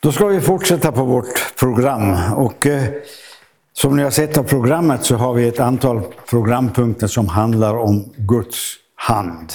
Då 0.00 0.12
ska 0.12 0.26
vi 0.26 0.40
fortsätta 0.40 0.92
på 0.92 1.04
vårt 1.04 1.56
program. 1.56 2.32
Och 2.34 2.66
eh, 2.66 2.82
som 3.72 3.96
ni 3.96 4.02
har 4.02 4.10
sett 4.10 4.38
av 4.38 4.42
programmet 4.42 5.04
så 5.04 5.16
har 5.16 5.34
vi 5.34 5.48
ett 5.48 5.60
antal 5.60 6.02
programpunkter 6.30 7.06
som 7.06 7.28
handlar 7.28 7.76
om 7.76 8.12
Guds 8.16 8.74
hand. 8.94 9.52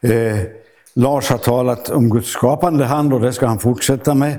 Eh, 0.00 0.38
Lars 0.94 1.30
har 1.30 1.38
talat 1.38 1.90
om 1.90 2.10
Guds 2.10 2.28
skapande 2.28 2.84
hand 2.84 3.12
och 3.12 3.20
det 3.20 3.32
ska 3.32 3.46
han 3.46 3.58
fortsätta 3.58 4.14
med. 4.14 4.32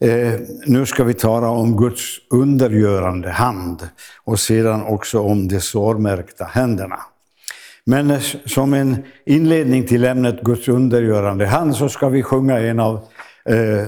Eh, 0.00 0.40
nu 0.66 0.86
ska 0.86 1.04
vi 1.04 1.14
tala 1.14 1.48
om 1.48 1.76
Guds 1.76 2.02
undergörande 2.30 3.30
hand 3.30 3.88
och 4.24 4.40
sedan 4.40 4.82
också 4.82 5.20
om 5.20 5.48
de 5.48 5.60
sårmärkta 5.60 6.44
händerna. 6.44 6.98
Men 7.84 8.10
eh, 8.10 8.20
som 8.46 8.74
en 8.74 9.04
inledning 9.26 9.86
till 9.86 10.04
ämnet 10.04 10.40
Guds 10.42 10.68
undergörande 10.68 11.46
hand 11.46 11.76
så 11.76 11.88
ska 11.88 12.08
vi 12.08 12.22
sjunga 12.22 12.58
en 12.58 12.80
av 12.80 12.94
eh, 13.44 13.86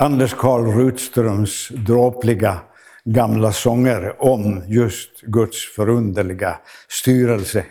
Anders 0.00 0.34
Karl 0.34 0.72
Rutströms 0.72 1.68
dråpliga 1.68 2.60
gamla 3.04 3.52
sånger 3.52 4.22
om 4.22 4.64
just 4.68 5.20
Guds 5.20 5.74
förunderliga 5.74 6.58
styrelse 6.88 7.64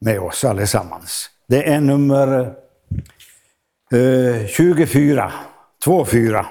med 0.00 0.20
oss 0.20 0.44
allesammans. 0.44 1.30
Det 1.46 1.68
är 1.68 1.80
nummer 1.80 2.54
eh, 3.92 4.46
24, 4.46 5.32
24. 5.84 6.46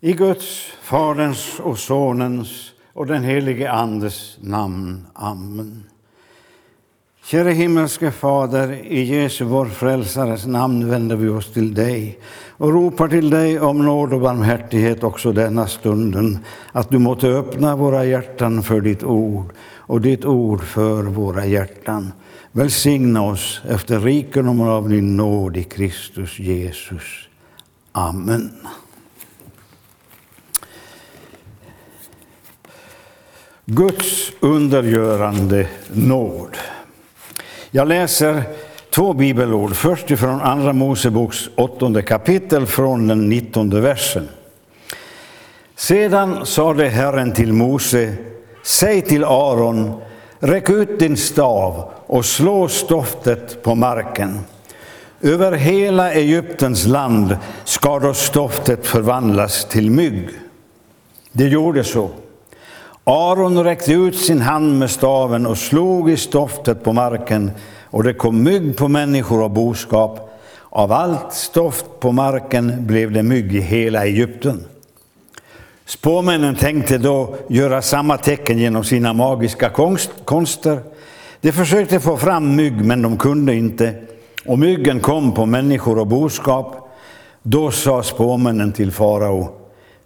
I 0.00 0.12
Guds, 0.12 0.72
Faderns 0.82 1.60
och 1.60 1.78
Sonens 1.78 2.72
och 2.92 3.06
den 3.06 3.24
helige 3.24 3.70
Andes 3.70 4.38
namn. 4.40 5.06
Amen. 5.14 5.89
Käre 7.30 7.50
himmelske 7.50 8.10
Fader, 8.10 8.72
i 8.72 9.02
Jesu 9.02 9.44
vår 9.44 9.66
frälsares 9.66 10.46
namn 10.46 10.90
vänder 10.90 11.16
vi 11.16 11.28
oss 11.28 11.52
till 11.52 11.74
dig 11.74 12.18
och 12.56 12.72
ropar 12.72 13.08
till 13.08 13.30
dig 13.30 13.60
om 13.60 13.84
nåd 13.84 14.12
och 14.12 14.20
barmhärtighet 14.20 15.04
också 15.04 15.32
denna 15.32 15.66
stunden, 15.66 16.38
att 16.72 16.90
du 16.90 16.98
måtte 16.98 17.28
öppna 17.28 17.76
våra 17.76 18.04
hjärtan 18.04 18.62
för 18.62 18.80
ditt 18.80 19.02
ord 19.02 19.52
och 19.60 20.00
ditt 20.00 20.24
ord 20.24 20.62
för 20.62 21.02
våra 21.02 21.46
hjärtan. 21.46 22.12
Välsigna 22.52 23.22
oss 23.22 23.60
efter 23.68 24.00
rikedomen 24.00 24.68
av 24.68 24.88
din 24.88 25.16
nåd 25.16 25.56
i 25.56 25.64
Kristus 25.64 26.38
Jesus. 26.38 27.28
Amen. 27.92 28.50
Guds 33.64 34.32
undergörande 34.40 35.68
nåd. 35.92 36.56
Jag 37.72 37.88
läser 37.88 38.42
två 38.90 39.12
bibelord, 39.12 39.74
först 39.74 40.10
ifrån 40.10 40.40
Andra 40.40 40.72
Moseboks 40.72 41.48
åttonde 41.56 42.02
kapitel 42.02 42.66
från 42.66 43.06
den 43.06 43.28
nittonde 43.28 43.80
versen. 43.80 44.28
Sedan 45.76 46.46
sade 46.46 46.88
Herren 46.88 47.32
till 47.32 47.52
Mose, 47.52 48.14
säg 48.62 49.02
till 49.02 49.24
Aron, 49.24 50.00
räck 50.38 50.70
ut 50.70 50.98
din 50.98 51.16
stav 51.16 51.92
och 52.06 52.24
slå 52.24 52.68
stoftet 52.68 53.62
på 53.62 53.74
marken. 53.74 54.40
Över 55.20 55.52
hela 55.52 56.12
Egyptens 56.12 56.86
land 56.86 57.36
ska 57.64 57.98
då 57.98 58.14
stoftet 58.14 58.86
förvandlas 58.86 59.68
till 59.68 59.90
mygg. 59.90 60.28
Det 61.32 61.48
gjorde 61.48 61.84
så. 61.84 62.10
Aron 63.04 63.64
räckte 63.64 63.92
ut 63.92 64.16
sin 64.16 64.40
hand 64.40 64.78
med 64.78 64.90
staven 64.90 65.46
och 65.46 65.58
slog 65.58 66.10
i 66.10 66.16
stoftet 66.16 66.84
på 66.84 66.92
marken, 66.92 67.50
och 67.84 68.02
det 68.02 68.14
kom 68.14 68.42
mygg 68.42 68.76
på 68.76 68.88
människor 68.88 69.42
och 69.42 69.50
boskap. 69.50 70.40
Av 70.70 70.92
allt 70.92 71.32
stoft 71.32 71.86
på 72.00 72.12
marken 72.12 72.86
blev 72.86 73.12
det 73.12 73.22
mygg 73.22 73.54
i 73.54 73.60
hela 73.60 74.06
Egypten. 74.06 74.64
Spåmännen 75.84 76.54
tänkte 76.54 76.98
då 76.98 77.36
göra 77.48 77.82
samma 77.82 78.16
tecken 78.16 78.58
genom 78.58 78.84
sina 78.84 79.12
magiska 79.12 79.70
konster. 80.24 80.80
De 81.40 81.52
försökte 81.52 82.00
få 82.00 82.16
fram 82.16 82.56
mygg, 82.56 82.84
men 82.84 83.02
de 83.02 83.16
kunde 83.16 83.54
inte, 83.54 83.94
och 84.46 84.58
myggen 84.58 85.00
kom 85.00 85.34
på 85.34 85.46
människor 85.46 85.98
och 85.98 86.06
boskap. 86.06 86.90
Då 87.42 87.70
sa 87.70 88.02
spåmännen 88.02 88.72
till 88.72 88.92
farao, 88.92 89.48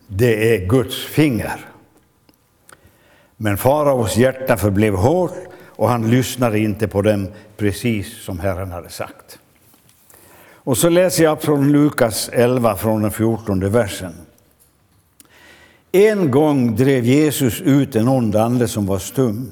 det 0.07 0.55
är 0.55 0.67
Guds 0.69 1.05
finger. 1.05 1.74
Men 3.37 3.57
faraos 3.57 4.17
hjärta 4.17 4.57
förblev 4.57 4.95
hårt 4.95 5.35
och 5.69 5.89
han 5.89 6.11
lyssnade 6.11 6.59
inte 6.59 6.89
på 6.89 7.03
dem, 7.03 7.29
precis 7.57 8.25
som 8.25 8.39
Herren 8.39 8.73
hade 8.73 8.89
sagt. 8.89 9.39
Och 10.55 10.79
så 10.79 10.89
läser 10.89 11.25
jag 11.25 11.43
från 11.43 11.73
Lukas 11.73 12.31
11, 12.33 12.77
från 12.77 13.03
den 13.03 13.11
14 13.11 13.71
versen. 13.71 14.13
En 15.93 16.31
gång 16.31 16.77
drev 16.77 17.05
Jesus 17.05 17.61
ut 17.61 17.97
en 17.97 18.09
ond 18.09 18.37
ande 18.37 18.69
som 18.69 18.87
var 18.87 18.99
stum. 18.99 19.51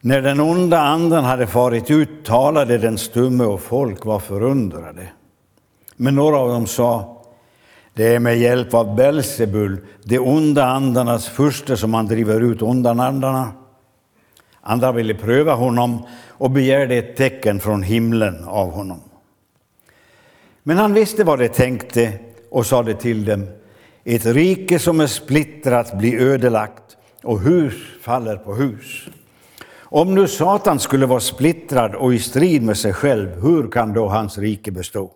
När 0.00 0.22
den 0.22 0.40
onda 0.40 0.80
anden 0.80 1.24
hade 1.24 1.46
farit 1.46 1.90
ut 1.90 2.24
talade 2.24 2.78
den 2.78 2.98
stumme 2.98 3.44
och 3.44 3.60
folk 3.60 4.04
var 4.04 4.18
förundrade. 4.18 5.08
Men 5.96 6.14
några 6.14 6.36
av 6.36 6.48
dem 6.48 6.66
sa, 6.66 7.11
det 7.94 8.14
är 8.14 8.18
med 8.18 8.38
hjälp 8.38 8.74
av 8.74 8.96
Belsebul, 8.96 9.78
de 10.04 10.18
onda 10.18 10.64
andarnas 10.64 11.28
furste, 11.28 11.76
som 11.76 11.94
han 11.94 12.06
driver 12.06 12.40
ut 12.40 12.62
onda 12.62 12.90
andarna. 12.90 13.52
Andra 14.60 14.92
ville 14.92 15.14
pröva 15.14 15.54
honom 15.54 16.06
och 16.28 16.50
begärde 16.50 16.94
ett 16.94 17.16
tecken 17.16 17.60
från 17.60 17.82
himlen 17.82 18.44
av 18.44 18.70
honom. 18.70 19.00
Men 20.62 20.78
han 20.78 20.94
visste 20.94 21.24
vad 21.24 21.38
de 21.38 21.48
tänkte 21.48 22.18
och 22.50 22.66
sade 22.66 22.94
till 22.94 23.24
dem, 23.24 23.46
ett 24.04 24.26
rike 24.26 24.78
som 24.78 25.00
är 25.00 25.06
splittrat 25.06 25.98
blir 25.98 26.20
ödelagt 26.20 26.96
och 27.22 27.40
hus 27.40 27.74
faller 28.00 28.36
på 28.36 28.54
hus. 28.54 29.08
Om 29.80 30.14
nu 30.14 30.28
Satan 30.28 30.78
skulle 30.78 31.06
vara 31.06 31.20
splittrad 31.20 31.94
och 31.94 32.14
i 32.14 32.18
strid 32.18 32.62
med 32.62 32.76
sig 32.76 32.92
själv, 32.92 33.42
hur 33.42 33.70
kan 33.70 33.92
då 33.92 34.08
hans 34.08 34.38
rike 34.38 34.70
bestå? 34.70 35.10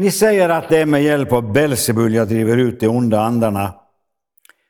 Ni 0.00 0.10
säger 0.10 0.48
att 0.48 0.68
det 0.68 0.78
är 0.78 0.86
med 0.86 1.02
hjälp 1.02 1.32
av 1.32 1.52
Belsebul 1.52 2.14
jag 2.14 2.28
driver 2.28 2.56
ut 2.56 2.80
de 2.80 2.88
onda 2.88 3.20
andarna. 3.20 3.74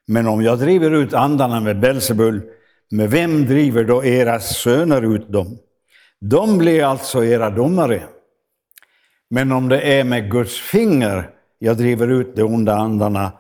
Men 0.07 0.27
om 0.27 0.43
jag 0.43 0.59
driver 0.59 0.91
ut 0.91 1.15
andarna 1.15 1.61
med 1.61 1.81
Belsebul, 1.81 2.43
med 2.91 3.11
vem 3.11 3.47
driver 3.47 3.85
då 3.85 4.05
era 4.05 4.41
söner 4.41 5.15
ut 5.15 5.29
dem? 5.29 5.59
De 6.21 6.59
blir 6.59 6.85
alltså 6.85 7.25
era 7.25 7.51
domare. 7.51 8.03
Men 9.29 9.53
om 9.53 9.69
det 9.69 9.81
är 9.81 10.05
med 10.05 10.31
Guds 10.31 10.61
finger 10.61 11.31
jag 11.59 11.77
driver 11.77 12.09
ut 12.09 12.37
de 12.37 12.43
onda 12.43 12.75
andarna, 12.75 13.33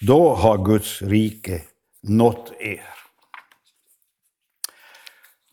då 0.00 0.34
har 0.34 0.64
Guds 0.64 1.02
rike 1.02 1.62
nått 2.02 2.52
er. 2.60 2.88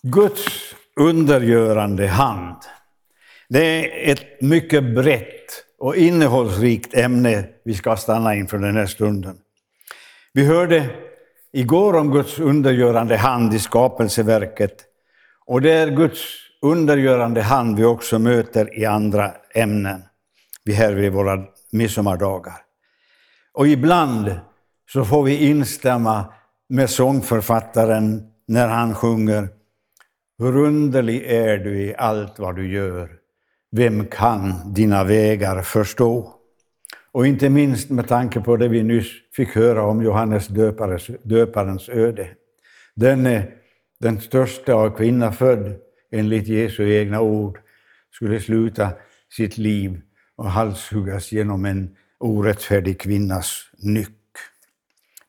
Guds 0.03 0.75
undergörande 0.96 2.07
hand. 2.07 2.57
Det 3.50 3.66
är 3.66 4.12
ett 4.12 4.41
mycket 4.41 4.96
brett 4.96 5.41
och 5.81 5.96
innehållsrikt 5.96 6.94
ämne 6.94 7.46
vi 7.64 7.74
ska 7.74 7.96
stanna 7.96 8.36
inför 8.36 8.58
den 8.58 8.75
här 8.75 8.86
stunden. 8.86 9.38
Vi 10.34 10.46
hörde 10.46 10.90
igår 11.53 11.96
om 11.96 12.12
Guds 12.12 12.40
undergörande 12.40 13.18
hand 13.18 13.53
i 13.53 13.59
skapelseverket 13.59 14.84
och 15.46 15.62
det 15.62 15.72
är 15.72 15.88
Guds 15.88 16.19
undergörande 16.62 17.42
hand 17.42 17.78
vi 17.78 17.86
också 17.86 18.19
möter 18.19 18.80
i 18.80 18.86
andra 18.86 19.31
ämnen 19.53 20.03
vi 20.64 20.74
här 20.74 20.94
vid 20.94 21.12
våra 21.12 21.44
midsommardagar. 21.72 22.58
Och 23.53 23.68
ibland 23.68 24.36
så 24.90 25.06
får 25.06 25.24
vi 25.24 25.50
instämma 25.50 26.25
med 26.69 26.90
sångförfattaren 26.90 28.24
när 28.48 28.68
han 28.68 28.96
sjunger 28.96 29.50
Hur 30.38 30.58
underlig 30.58 31.24
är 31.25 31.58
du 31.58 31.81
i 31.81 31.96
allt 31.96 32.40
vad 32.40 32.56
du 32.56 32.74
gör 32.74 33.21
vem 33.71 34.06
kan 34.06 34.73
dina 34.73 35.03
vägar 35.03 35.62
förstå? 35.62 36.33
Och 37.12 37.27
inte 37.27 37.50
minst 37.50 37.89
med 37.89 38.07
tanke 38.07 38.39
på 38.39 38.57
det 38.57 38.68
vi 38.68 38.83
nyss 38.83 39.07
fick 39.35 39.56
höra 39.56 39.83
om 39.83 40.03
Johannes 40.03 40.47
döpares, 40.47 41.07
döparens 41.23 41.89
öde. 41.89 42.27
Den, 42.95 43.25
eh, 43.25 43.44
den 44.00 44.21
största 44.21 44.73
av 44.73 44.89
kvinna 44.97 45.31
född, 45.31 45.75
enligt 46.12 46.47
Jesu 46.47 46.94
egna 46.94 47.21
ord, 47.21 47.59
skulle 48.12 48.39
sluta 48.39 48.89
sitt 49.29 49.57
liv 49.57 50.01
och 50.35 50.45
halshuggas 50.45 51.31
genom 51.31 51.65
en 51.65 51.95
orättfärdig 52.19 53.00
kvinnas 53.00 53.63
nyck. 53.77 54.18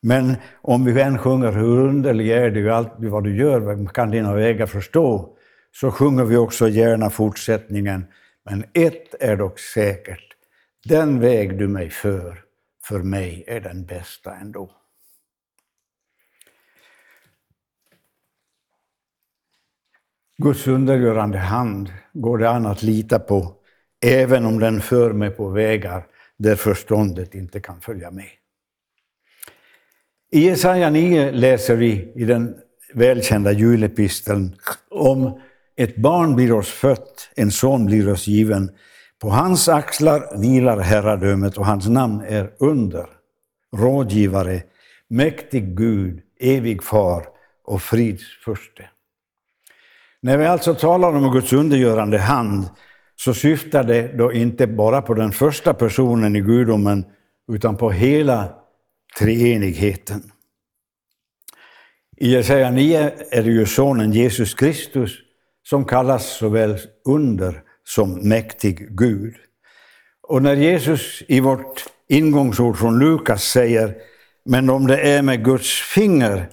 Men 0.00 0.36
om 0.62 0.84
vi 0.84 1.00
än 1.00 1.18
sjunger 1.18 1.52
hur 1.52 1.78
underlig 1.78 2.30
är 2.30 2.50
du, 2.50 2.72
allt 2.72 2.92
vad 2.96 3.24
du 3.24 3.36
gör, 3.36 3.60
vem 3.60 3.88
kan 3.88 4.10
dina 4.10 4.34
vägar 4.34 4.66
förstå? 4.66 5.36
Så 5.74 5.90
sjunger 5.90 6.24
vi 6.24 6.36
också 6.36 6.68
gärna 6.68 7.10
fortsättningen 7.10 8.04
men 8.44 8.64
ett 8.72 9.14
är 9.20 9.36
dock 9.36 9.58
säkert, 9.58 10.36
den 10.84 11.20
väg 11.20 11.58
du 11.58 11.68
mig 11.68 11.90
för, 11.90 12.44
för 12.84 12.98
mig 12.98 13.44
är 13.46 13.60
den 13.60 13.84
bästa 13.84 14.36
ändå. 14.36 14.70
Guds 20.38 20.66
undergörande 20.66 21.38
hand 21.38 21.92
går 22.12 22.38
det 22.38 22.50
an 22.50 22.66
att 22.66 22.82
lita 22.82 23.18
på 23.18 23.56
även 24.02 24.46
om 24.46 24.58
den 24.58 24.80
för 24.80 25.12
mig 25.12 25.30
på 25.30 25.48
vägar 25.48 26.06
där 26.36 26.56
förståndet 26.56 27.34
inte 27.34 27.60
kan 27.60 27.80
följa 27.80 28.10
med. 28.10 28.28
I 30.30 30.40
Jesaja 30.40 30.90
9 30.90 31.30
läser 31.30 31.76
vi 31.76 32.12
i 32.14 32.24
den 32.24 32.54
välkända 32.94 33.52
julepisteln 33.52 34.56
om 34.90 35.40
ett 35.76 35.96
barn 35.96 36.36
blir 36.36 36.52
oss 36.52 36.69
fött, 36.69 37.30
en 37.36 37.50
son 37.50 37.86
blir 37.86 38.12
oss 38.12 38.26
given. 38.26 38.70
På 39.20 39.30
hans 39.30 39.69
axlar 39.69 40.40
vilar 40.40 40.78
herradömet 40.78 41.58
och 41.58 41.66
hans 41.66 41.88
namn 41.88 42.20
är 42.20 42.52
under, 42.58 43.06
rådgivare, 43.76 44.62
mäktig 45.08 45.76
Gud, 45.76 46.20
evig 46.40 46.82
far 46.82 47.26
och 47.64 47.82
fridsförste. 47.82 48.88
När 50.20 50.38
vi 50.38 50.46
alltså 50.46 50.74
talar 50.74 51.16
om 51.16 51.32
Guds 51.32 51.52
undergörande 51.52 52.18
hand 52.18 52.66
så 53.16 53.34
syftar 53.34 53.84
det 53.84 54.18
då 54.18 54.32
inte 54.32 54.66
bara 54.66 55.02
på 55.02 55.14
den 55.14 55.32
första 55.32 55.75
personen 55.75 56.36
i 56.36 56.40
gudomen 56.40 57.04
utan 57.52 57.76
på 57.76 57.90
hela 57.90 58.54
treenigheten. 59.18 60.22
I 62.16 62.30
Jesaja 62.30 62.70
9 62.70 63.12
är 63.30 63.42
det 63.42 63.50
ju 63.50 63.66
sonen 63.66 64.12
Jesus 64.12 64.54
Kristus 64.54 65.18
som 65.62 65.85
kallas 65.85 66.26
såväl 66.26 66.79
under 67.05 67.62
som 67.85 68.29
mäktig 68.29 68.99
Gud. 68.99 69.35
Och 70.23 70.43
när 70.43 70.56
Jesus 70.56 71.23
i 71.29 71.41
vårt 71.41 71.85
ingångsord 72.09 72.79
från 72.79 72.99
Lukas 72.99 73.44
säger 73.44 73.94
men 74.44 74.70
om 74.70 74.87
det 74.87 75.00
är 75.00 75.23
med 75.23 75.44
Guds 75.44 75.81
finger 75.81 76.49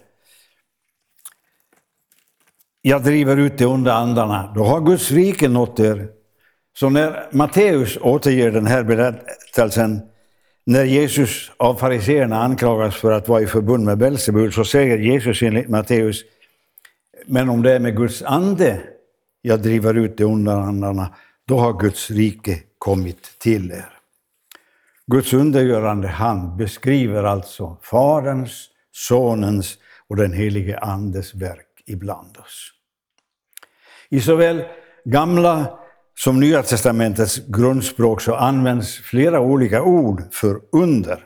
jag 2.82 3.04
driver 3.04 3.38
ut 3.38 3.58
de 3.58 3.66
onda 3.66 3.94
andarna, 3.94 4.54
då 4.56 4.64
har 4.64 4.82
Guds 4.82 5.12
rike 5.12 5.48
nått 5.48 5.80
er. 5.80 6.08
Så 6.80 6.90
när 6.90 7.28
Matteus 7.32 7.98
återger 8.02 8.52
den 8.52 8.66
här 8.66 8.84
berättelsen, 8.84 10.02
när 10.66 10.84
Jesus 10.84 11.52
av 11.58 11.76
fariseerna 11.76 12.44
anklagas 12.44 12.96
för 12.96 13.12
att 13.12 13.28
vara 13.28 13.42
i 13.42 13.48
förbund 13.48 13.86
med 13.86 13.98
Belsebul, 13.98 14.54
så 14.54 14.66
säger 14.66 14.98
Jesus 14.98 15.42
enligt 15.42 15.70
Matteus, 15.70 16.22
men 17.26 17.50
om 17.50 17.62
det 17.62 17.74
är 17.74 17.80
med 17.80 17.98
Guds 17.98 18.22
ande 18.24 18.82
jag 19.42 19.62
driver 19.62 19.94
ut 19.94 20.18
de 20.18 20.26
onda 20.26 20.54
andarna, 20.54 21.16
då 21.48 21.60
har 21.60 21.80
Guds 21.80 22.12
rike 22.12 22.60
kommit 22.78 23.40
till 23.40 23.72
er. 23.72 23.94
Guds 25.08 25.34
undergörande 25.34 26.08
hand 26.08 26.58
beskriver 26.58 27.24
alltså 27.24 27.78
Faderns, 27.82 28.70
Sonens 28.92 29.78
och 30.08 30.16
den 30.16 30.34
helige 30.34 30.80
Andes 30.80 31.36
verk 31.36 31.84
ibland 31.86 32.38
oss. 32.38 32.72
I 34.10 34.22
såväl 34.22 34.64
Gamla 35.06 35.80
som 36.16 36.40
Nya 36.40 36.64
testamentets 36.64 37.42
grundspråk 37.48 38.22
så 38.22 38.36
används 38.36 38.98
flera 38.98 39.40
olika 39.40 39.84
ord 39.84 40.24
för 40.32 40.60
under, 40.72 41.20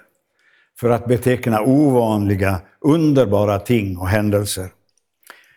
för 0.80 0.90
att 0.90 1.08
beteckna 1.08 1.62
ovanliga, 1.62 2.62
underbara 2.82 3.60
ting 3.60 3.98
och 3.98 4.08
händelser. 4.08 4.70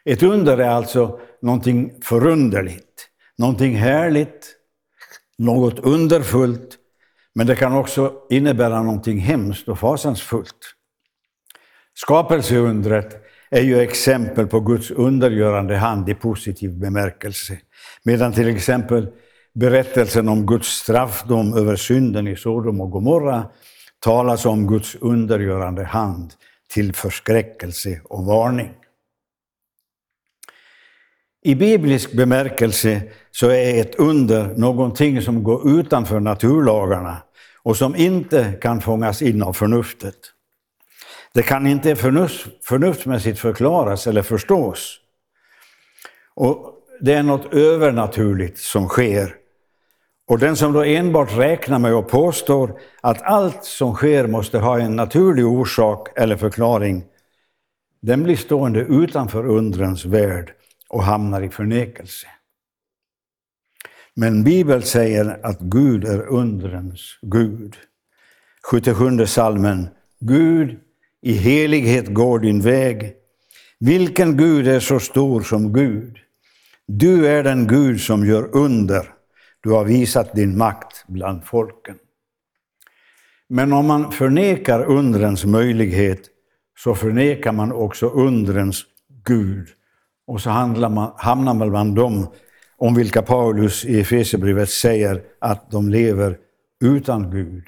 Ett 0.04 0.22
under 0.22 0.58
är 0.58 0.68
alltså 0.68 1.20
någonting 1.46 1.92
förunderligt, 2.02 3.08
någonting 3.38 3.76
härligt, 3.76 4.54
något 5.38 5.78
underfullt, 5.78 6.76
men 7.34 7.46
det 7.46 7.56
kan 7.56 7.72
också 7.72 8.12
innebära 8.30 8.82
någonting 8.82 9.18
hemskt 9.18 9.68
och 9.68 9.78
fasansfullt. 9.78 10.74
Skapelseundret 11.94 13.22
är 13.50 13.62
ju 13.62 13.80
exempel 13.80 14.46
på 14.46 14.60
Guds 14.60 14.90
undergörande 14.90 15.76
hand 15.76 16.08
i 16.08 16.14
positiv 16.14 16.78
bemärkelse. 16.78 17.58
Medan 18.02 18.32
till 18.32 18.48
exempel 18.48 19.08
berättelsen 19.54 20.28
om 20.28 20.46
Guds 20.46 20.68
straffdom 20.68 21.54
över 21.54 21.76
synden 21.76 22.28
i 22.28 22.36
Sodom 22.36 22.80
och 22.80 22.90
Gomorra 22.90 23.50
talas 23.98 24.46
om 24.46 24.66
Guds 24.66 24.94
undergörande 24.94 25.84
hand 25.84 26.32
till 26.68 26.94
förskräckelse 26.94 28.00
och 28.04 28.24
varning. 28.24 28.72
I 31.46 31.54
biblisk 31.54 32.12
bemärkelse 32.12 33.02
så 33.30 33.50
är 33.50 33.80
ett 33.80 33.94
under 33.94 34.44
någonting 34.56 35.22
som 35.22 35.42
går 35.42 35.80
utanför 35.80 36.20
naturlagarna 36.20 37.16
och 37.62 37.76
som 37.76 37.96
inte 37.96 38.52
kan 38.60 38.80
fångas 38.80 39.22
in 39.22 39.42
av 39.42 39.52
förnuftet. 39.52 40.14
Det 41.34 41.42
kan 41.42 41.66
inte 41.66 41.96
förnuft, 41.96 42.46
förnuftsmässigt 42.64 43.38
förklaras 43.38 44.06
eller 44.06 44.22
förstås. 44.22 44.98
Och 46.34 46.74
det 47.00 47.12
är 47.12 47.22
något 47.22 47.54
övernaturligt 47.54 48.58
som 48.58 48.88
sker. 48.88 49.34
Och 50.28 50.38
den 50.38 50.56
som 50.56 50.72
då 50.72 50.82
enbart 50.82 51.38
räknar 51.38 51.78
med 51.78 51.94
och 51.94 52.08
påstår 52.08 52.80
att 53.00 53.22
allt 53.22 53.64
som 53.64 53.94
sker 53.94 54.26
måste 54.26 54.58
ha 54.58 54.80
en 54.80 54.96
naturlig 54.96 55.46
orsak 55.46 56.18
eller 56.18 56.36
förklaring, 56.36 57.04
den 58.02 58.22
blir 58.22 58.36
stående 58.36 58.80
utanför 58.80 59.46
undrens 59.46 60.04
värld 60.04 60.55
och 60.88 61.02
hamnar 61.02 61.42
i 61.42 61.48
förnekelse. 61.48 62.26
Men 64.14 64.44
Bibeln 64.44 64.82
säger 64.82 65.46
att 65.46 65.60
Gud 65.60 66.04
är 66.04 66.26
undrens 66.26 67.18
Gud. 67.22 67.76
77 68.70 69.26
salmen 69.26 69.88
Gud 70.20 70.80
i 71.22 71.32
helighet 71.32 72.14
går 72.14 72.38
din 72.38 72.60
väg. 72.60 73.14
Vilken 73.78 74.36
Gud 74.36 74.68
är 74.68 74.80
så 74.80 75.00
stor 75.00 75.40
som 75.40 75.72
Gud? 75.72 76.18
Du 76.86 77.26
är 77.26 77.44
den 77.44 77.66
Gud 77.66 78.00
som 78.00 78.26
gör 78.26 78.56
under. 78.56 79.12
Du 79.60 79.70
har 79.70 79.84
visat 79.84 80.34
din 80.34 80.58
makt 80.58 81.04
bland 81.06 81.44
folken. 81.44 81.98
Men 83.48 83.72
om 83.72 83.86
man 83.86 84.12
förnekar 84.12 84.84
undrens 84.84 85.44
möjlighet 85.44 86.20
så 86.78 86.94
förnekar 86.94 87.52
man 87.52 87.72
också 87.72 88.06
undrens 88.06 88.84
Gud. 89.24 89.68
Och 90.26 90.40
så 90.40 90.50
man, 90.50 91.12
hamnar 91.16 91.54
man 91.54 91.70
bland 91.70 91.94
dem 91.94 92.26
om 92.76 92.94
vilka 92.94 93.22
Paulus 93.22 93.84
i 93.84 94.00
Efesierbrevet 94.00 94.70
säger 94.70 95.22
att 95.38 95.70
de 95.70 95.88
lever 95.88 96.38
utan 96.84 97.30
Gud 97.30 97.64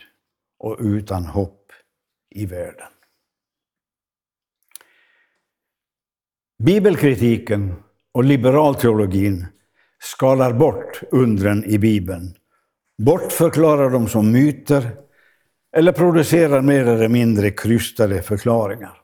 och 0.58 0.76
utan 0.80 1.24
hopp 1.24 1.72
i 2.30 2.46
världen. 2.46 2.88
Bibelkritiken 6.62 7.74
och 8.12 8.24
liberalteologin 8.24 9.46
skalar 9.98 10.52
bort 10.52 11.00
undren 11.10 11.64
i 11.64 11.78
Bibeln, 11.78 12.34
bortförklarar 13.02 13.90
dem 13.90 14.08
som 14.08 14.32
myter 14.32 14.90
eller 15.76 15.92
producerar 15.92 16.62
mer 16.62 16.86
eller 16.86 17.08
mindre 17.08 17.50
krystade 17.50 18.22
förklaringar. 18.22 19.00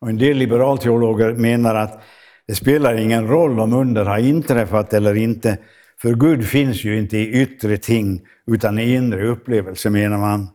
Och 0.00 0.08
en 0.08 0.18
del 0.18 0.36
liberalteologer 0.36 1.32
menar 1.32 1.74
att 1.74 2.02
det 2.50 2.56
spelar 2.56 2.94
ingen 2.94 3.28
roll 3.28 3.60
om 3.60 3.72
under 3.72 4.04
har 4.04 4.18
inträffat 4.18 4.94
eller 4.94 5.14
inte, 5.14 5.58
för 6.02 6.14
Gud 6.14 6.46
finns 6.46 6.84
ju 6.84 6.98
inte 6.98 7.18
i 7.18 7.42
yttre 7.42 7.76
ting 7.76 8.26
utan 8.46 8.78
i 8.78 8.94
inre 8.94 9.26
upplevelse, 9.26 9.90
menar 9.90 10.18
man. 10.18 10.48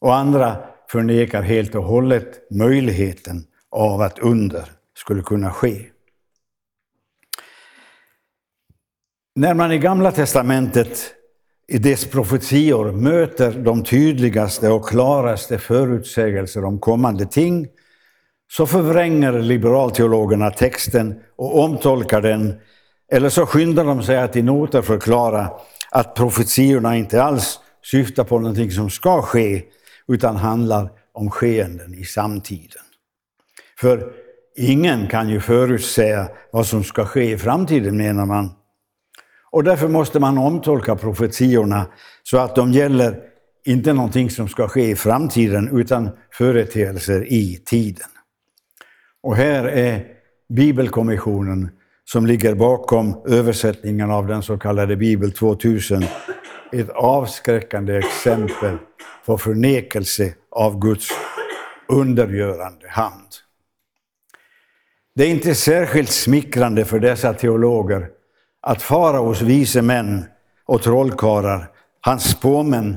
Och 0.00 0.14
andra 0.14 0.56
förnekar 0.90 1.42
helt 1.42 1.74
och 1.74 1.84
hållet 1.84 2.50
möjligheten 2.50 3.44
av 3.70 4.00
att 4.00 4.18
under 4.18 4.64
skulle 4.96 5.22
kunna 5.22 5.52
ske. 5.52 5.86
När 9.34 9.54
man 9.54 9.72
i 9.72 9.78
Gamla 9.78 10.12
testamentet 10.12 11.14
i 11.68 11.78
dess 11.78 12.04
profetior 12.04 12.92
möter 12.92 13.52
de 13.52 13.84
tydligaste 13.84 14.68
och 14.68 14.88
klaraste 14.88 15.58
förutsägelser 15.58 16.64
om 16.64 16.78
kommande 16.78 17.26
ting 17.26 17.66
så 18.50 18.66
förvränger 18.66 19.32
liberalteologerna 19.32 20.50
texten 20.50 21.20
och 21.36 21.58
omtolkar 21.64 22.22
den 22.22 22.54
eller 23.12 23.28
så 23.28 23.46
skyndar 23.46 23.84
de 23.84 24.02
sig 24.02 24.16
att 24.18 24.36
i 24.36 24.42
noter 24.42 24.82
förklara 24.82 25.50
att 25.90 26.14
profetiorna 26.14 26.96
inte 26.96 27.22
alls 27.22 27.60
syftar 27.82 28.24
på 28.24 28.38
någonting 28.38 28.70
som 28.70 28.90
ska 28.90 29.22
ske 29.22 29.62
utan 30.08 30.36
handlar 30.36 30.90
om 31.12 31.30
skeenden 31.30 31.94
i 31.94 32.04
samtiden. 32.04 32.82
För 33.80 34.12
ingen 34.56 35.06
kan 35.06 35.28
ju 35.28 35.40
förutsäga 35.40 36.28
vad 36.50 36.66
som 36.66 36.84
ska 36.84 37.04
ske 37.04 37.30
i 37.30 37.38
framtiden, 37.38 37.96
menar 37.96 38.26
man. 38.26 38.50
Och 39.50 39.64
därför 39.64 39.88
måste 39.88 40.20
man 40.20 40.38
omtolka 40.38 40.96
profetiorna 40.96 41.86
så 42.22 42.38
att 42.38 42.56
de 42.56 42.72
gäller 42.72 43.20
inte 43.64 43.92
någonting 43.92 44.30
som 44.30 44.48
ska 44.48 44.68
ske 44.68 44.90
i 44.90 44.96
framtiden 44.96 45.78
utan 45.78 46.10
företeelser 46.32 47.32
i 47.32 47.62
tiden. 47.64 48.08
Och 49.28 49.36
här 49.36 49.64
är 49.64 50.06
Bibelkommissionen 50.48 51.70
som 52.04 52.26
ligger 52.26 52.54
bakom 52.54 53.22
översättningen 53.26 54.10
av 54.10 54.26
den 54.26 54.42
så 54.42 54.58
kallade 54.58 54.96
Bibel 54.96 55.32
2000 55.32 56.04
ett 56.72 56.90
avskräckande 56.90 57.98
exempel 57.98 58.76
på 59.26 59.38
förnekelse 59.38 60.34
av 60.50 60.80
Guds 60.80 61.08
undergörande 61.88 62.88
hand. 62.88 63.28
Det 65.14 65.24
är 65.24 65.30
inte 65.30 65.54
särskilt 65.54 66.10
smickrande 66.10 66.84
för 66.84 67.00
dessa 67.00 67.34
teologer 67.34 68.08
att 68.62 68.82
faraos 68.82 69.42
vise 69.42 69.82
män 69.82 70.24
och 70.66 70.82
trollkarlar, 70.82 71.70
hans 72.00 72.30
spåmän, 72.30 72.96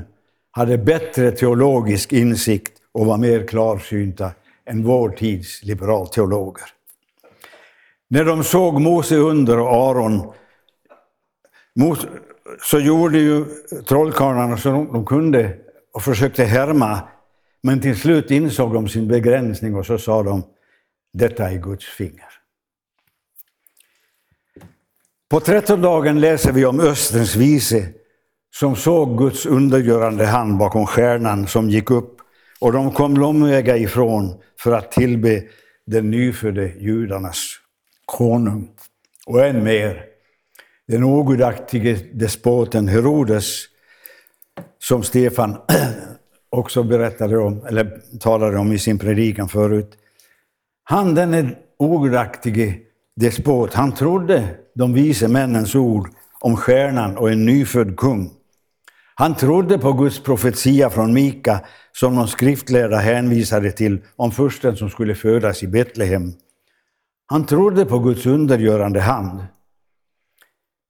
hade 0.50 0.78
bättre 0.78 1.30
teologisk 1.30 2.12
insikt 2.12 2.72
och 2.92 3.06
var 3.06 3.18
mer 3.18 3.46
klarsynta 3.46 4.30
än 4.66 4.82
vår 4.82 5.08
tids 5.08 5.62
liberalteologer. 5.62 6.64
När 8.08 8.24
de 8.24 8.44
såg 8.44 8.80
Mose 8.80 9.16
under 9.16 9.58
och 9.58 9.90
Aron 9.90 10.32
så 12.60 12.78
gjorde 12.78 13.18
ju 13.18 13.44
trollkarlarna 13.88 14.56
så 14.56 14.70
de 14.70 15.06
kunde 15.06 15.56
och 15.92 16.02
försökte 16.02 16.44
härma. 16.44 17.08
Men 17.62 17.80
till 17.80 17.96
slut 17.96 18.30
insåg 18.30 18.74
de 18.74 18.88
sin 18.88 19.08
begränsning 19.08 19.74
och 19.74 19.86
så 19.86 19.98
sa 19.98 20.22
de, 20.22 20.42
detta 21.12 21.50
är 21.50 21.58
Guds 21.58 21.86
finger. 21.86 22.28
På 25.30 25.40
trettondagen 25.40 26.20
läser 26.20 26.52
vi 26.52 26.64
om 26.66 26.80
Österns 26.80 27.36
vise 27.36 27.88
som 28.54 28.76
såg 28.76 29.18
Guds 29.18 29.46
undergörande 29.46 30.26
hand 30.26 30.58
bakom 30.58 30.86
stjärnan 30.86 31.46
som 31.46 31.70
gick 31.70 31.90
upp 31.90 32.21
och 32.62 32.72
de 32.72 32.90
kom 32.90 33.16
långväga 33.16 33.76
ifrån 33.76 34.34
för 34.58 34.72
att 34.72 34.92
tillbe 34.92 35.42
den 35.86 36.10
nyfödde 36.10 36.72
judarnas 36.78 37.54
konung. 38.06 38.70
Och 39.26 39.46
än 39.46 39.64
mer, 39.64 40.04
den 40.88 41.04
ogudaktige 41.04 41.96
despoten 42.12 42.88
Herodes, 42.88 43.64
som 44.78 45.02
Stefan 45.02 45.56
också 46.50 46.82
berättade 46.82 47.38
om, 47.38 47.66
eller 47.66 48.00
talade 48.20 48.58
om 48.58 48.72
i 48.72 48.78
sin 48.78 48.98
predikan 48.98 49.48
förut. 49.48 49.98
Han, 50.84 51.14
den 51.14 51.54
ogudaktige 51.78 52.74
despot, 53.16 53.74
han 53.74 53.94
trodde 53.94 54.48
de 54.74 54.94
vise 54.94 55.28
männens 55.28 55.74
ord 55.74 56.08
om 56.40 56.56
stjärnan 56.56 57.16
och 57.16 57.30
en 57.30 57.44
nyfödd 57.44 57.96
kung. 57.96 58.30
Han 59.14 59.34
trodde 59.34 59.78
på 59.78 59.92
Guds 59.92 60.20
profetia 60.20 60.90
från 60.90 61.12
Mika 61.12 61.60
som 61.92 62.16
de 62.16 62.28
skriftlärda 62.28 62.96
hänvisade 62.96 63.72
till 63.72 64.00
om 64.16 64.30
försten 64.30 64.76
som 64.76 64.90
skulle 64.90 65.14
födas 65.14 65.62
i 65.62 65.66
Betlehem. 65.66 66.32
Han 67.26 67.46
trodde 67.46 67.84
på 67.84 67.98
Guds 67.98 68.26
undergörande 68.26 69.00
hand. 69.00 69.44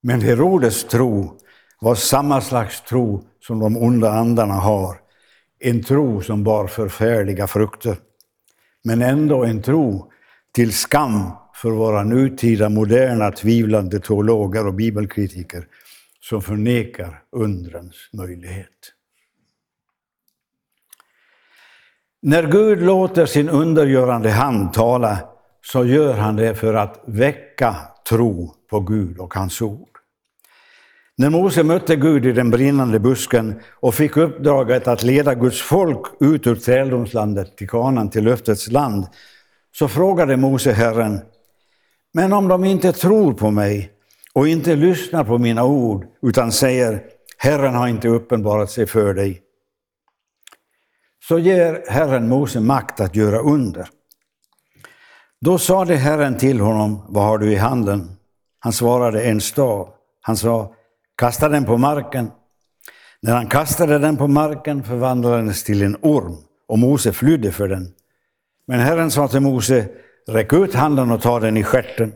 Men 0.03 0.21
Herodes 0.21 0.83
tro 0.83 1.39
var 1.81 1.95
samma 1.95 2.41
slags 2.41 2.81
tro 2.81 3.23
som 3.39 3.59
de 3.59 3.77
onda 3.77 4.11
andarna 4.11 4.53
har. 4.53 4.97
En 5.59 5.83
tro 5.83 6.21
som 6.21 6.43
bar 6.43 6.67
förfärliga 6.67 7.47
frukter. 7.47 7.97
Men 8.83 9.01
ändå 9.01 9.43
en 9.43 9.61
tro 9.61 10.11
till 10.55 10.73
skam 10.73 11.31
för 11.55 11.71
våra 11.71 12.03
nutida 12.03 12.69
moderna 12.69 13.31
tvivlande 13.31 13.99
teologer 13.99 14.67
och 14.67 14.73
bibelkritiker 14.73 15.67
som 16.23 16.41
förnekar 16.41 17.23
undrens 17.31 17.95
möjlighet. 18.13 18.93
När 22.21 22.43
Gud 22.43 22.81
låter 22.81 23.25
sin 23.25 23.49
undergörande 23.49 24.29
hand 24.29 24.73
tala 24.73 25.17
så 25.65 25.85
gör 25.85 26.13
han 26.13 26.35
det 26.35 26.55
för 26.55 26.73
att 26.73 27.03
väcka 27.07 27.75
tro 28.09 28.53
på 28.69 28.79
Gud 28.79 29.19
och 29.19 29.33
hans 29.33 29.61
ord. 29.61 29.89
När 31.15 31.29
Mose 31.29 31.63
mötte 31.63 31.95
Gud 31.95 32.25
i 32.25 32.31
den 32.31 32.49
brinnande 32.49 32.99
busken 32.99 33.59
och 33.69 33.95
fick 33.95 34.17
uppdraget 34.17 34.87
att 34.87 35.03
leda 35.03 35.35
Guds 35.35 35.61
folk 35.61 36.07
ut 36.19 36.47
ur 36.47 36.55
träldomslandet 36.55 37.57
till 37.57 37.69
kanan 37.69 38.09
till 38.09 38.23
löftets 38.23 38.71
land, 38.71 39.07
så 39.71 39.87
frågade 39.87 40.37
Mose 40.37 40.71
Herren, 40.71 41.21
men 42.13 42.33
om 42.33 42.47
de 42.47 42.65
inte 42.65 42.91
tror 42.91 43.33
på 43.33 43.51
mig 43.51 43.92
och 44.35 44.47
inte 44.47 44.75
lyssnar 44.75 45.23
på 45.23 45.37
mina 45.37 45.65
ord, 45.65 46.05
utan 46.21 46.51
säger, 46.51 47.03
Herren 47.37 47.75
har 47.75 47.87
inte 47.87 48.07
uppenbarat 48.07 48.71
sig 48.71 48.87
för 48.87 49.13
dig, 49.13 49.41
så 51.27 51.39
ger 51.39 51.83
Herren 51.87 52.29
Mose 52.29 52.59
makt 52.59 52.99
att 52.99 53.15
göra 53.15 53.39
under. 53.39 53.87
Då 55.41 55.57
sade 55.57 55.95
Herren 55.95 56.37
till 56.37 56.59
honom, 56.59 57.05
vad 57.07 57.23
har 57.23 57.37
du 57.37 57.51
i 57.51 57.55
handen? 57.55 58.11
Han 58.59 58.73
svarade, 58.73 59.23
en 59.23 59.41
stav. 59.41 59.89
Han 60.21 60.37
sa, 60.37 60.75
kasta 61.17 61.49
den 61.49 61.65
på 61.65 61.77
marken. 61.77 62.31
När 63.21 63.35
han 63.35 63.47
kastade 63.47 63.99
den 63.99 64.17
på 64.17 64.27
marken 64.27 64.83
förvandlades 64.83 65.63
till 65.63 65.81
en 65.81 65.97
orm 66.01 66.37
och 66.67 66.79
Mose 66.79 67.13
flydde 67.13 67.51
för 67.51 67.67
den. 67.67 67.93
Men 68.67 68.79
Herren 68.79 69.11
sa 69.11 69.27
till 69.27 69.39
Mose, 69.39 69.89
räck 70.27 70.53
ut 70.53 70.73
handen 70.73 71.11
och 71.11 71.21
ta 71.21 71.39
den 71.39 71.57
i 71.57 71.63
skärten. 71.63 72.13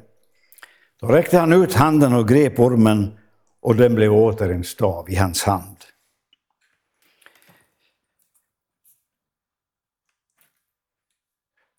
Då 1.01 1.07
räckte 1.07 1.37
han 1.37 1.53
ut 1.53 1.73
handen 1.73 2.13
och 2.13 2.27
grep 2.27 2.59
ormen 2.59 3.17
och 3.61 3.75
den 3.75 3.95
blev 3.95 4.13
åter 4.13 4.49
en 4.49 4.63
stav 4.63 5.09
i 5.09 5.15
hans 5.15 5.43
hand. 5.43 5.77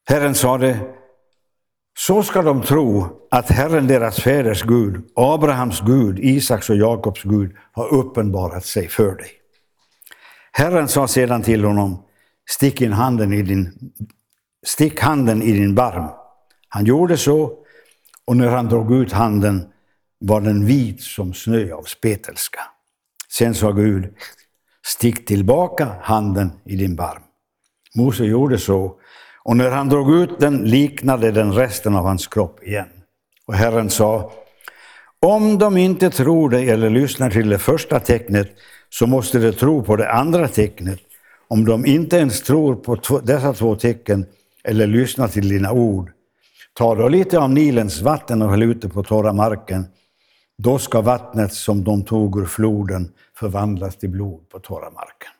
Herren 0.09 0.35
sade, 0.35 0.81
så 1.99 2.23
ska 2.23 2.43
de 2.43 2.63
tro 2.63 3.07
att 3.31 3.51
Herren 3.51 3.87
deras 3.87 4.21
fäders 4.21 4.63
Gud, 4.63 5.11
Abrahams 5.17 5.81
Gud, 5.81 6.19
Isaks 6.19 6.71
och 6.71 6.77
Jakobs 6.77 7.23
Gud, 7.23 7.57
har 7.73 7.95
uppenbarat 7.95 8.65
sig 8.65 8.89
för 8.89 9.15
dig. 9.15 9.31
Herren 10.53 10.89
sa 10.89 11.09
sedan 11.09 11.43
till 11.43 11.65
honom, 11.65 12.03
stick, 12.51 12.81
in 12.81 12.93
handen 12.93 13.33
i 13.33 13.43
din, 13.43 13.93
stick 14.67 15.01
handen 15.01 15.43
i 15.43 15.53
din 15.53 15.75
barm. 15.75 16.09
Han 16.69 16.85
gjorde 16.85 17.17
så, 17.17 17.65
och 18.29 18.37
när 18.37 18.49
han 18.49 18.69
drog 18.69 18.93
ut 18.93 19.13
handen 19.13 19.67
var 20.21 20.41
den 20.41 20.67
vit 20.67 21.03
som 21.03 21.35
snö 21.35 21.73
av 21.73 21.83
spetälska. 21.83 22.61
Sen 23.29 23.55
sa 23.55 23.73
Gud, 23.73 24.15
stick 24.87 25.27
tillbaka 25.27 25.89
handen 26.03 26.51
i 26.65 26.77
din 26.77 26.97
barm. 26.97 27.23
Mose 27.95 28.25
gjorde 28.25 28.59
så, 28.59 28.95
och 29.43 29.57
när 29.57 29.71
han 29.71 29.89
drog 29.89 30.15
ut 30.15 30.41
den 30.41 30.57
liknade 30.57 31.31
den 31.31 31.53
resten 31.53 31.97
av 31.97 32.05
hans 32.05 32.27
kropp 32.27 32.63
igen. 32.63 32.89
Och 33.47 33.55
Herren 33.55 33.91
sa, 33.91 34.33
om 35.21 35.59
de 35.59 35.77
inte 35.77 36.11
tror 36.11 36.51
dig 36.51 36.71
eller 36.71 36.91
lyssnar 36.91 37.31
till 37.31 37.49
det 37.49 37.59
första 37.59 38.01
tecknet 38.01 38.49
så 38.89 39.07
måste 39.07 39.39
de 39.39 39.53
tro 39.53 39.83
på 39.83 39.97
det 39.97 40.13
andra 40.13 40.49
tecknet. 40.49 41.01
Om 41.49 41.65
de 41.65 41.87
inte 41.87 42.17
ens 42.17 42.43
tror 42.43 42.75
på 42.75 43.21
dessa 43.21 43.53
två 43.53 43.77
tecken 43.77 44.27
eller 44.65 44.87
lyssnar 44.87 45.29
till 45.29 45.49
dina 45.49 45.73
ord, 45.73 46.13
ta 46.79 46.95
då 46.95 47.09
lite 47.09 47.39
av 47.39 47.51
Nilens 47.51 48.01
vatten 48.01 48.43
och 48.43 48.51
häll 48.51 48.63
ut 48.63 48.83
det 48.83 48.89
på 48.89 49.03
torra 49.03 49.33
marken. 49.33 49.87
Då 50.59 50.79
ska 50.79 51.01
vattnet 51.01 51.53
som 51.53 51.85
de 51.85 52.05
tog 52.05 52.41
ur 52.41 52.47
floden 52.47 53.13
förvandlas 53.35 53.97
till 53.97 54.11
blod 54.11 54.49
på 54.49 54.59
torra 54.59 54.91
marken. 54.91 55.31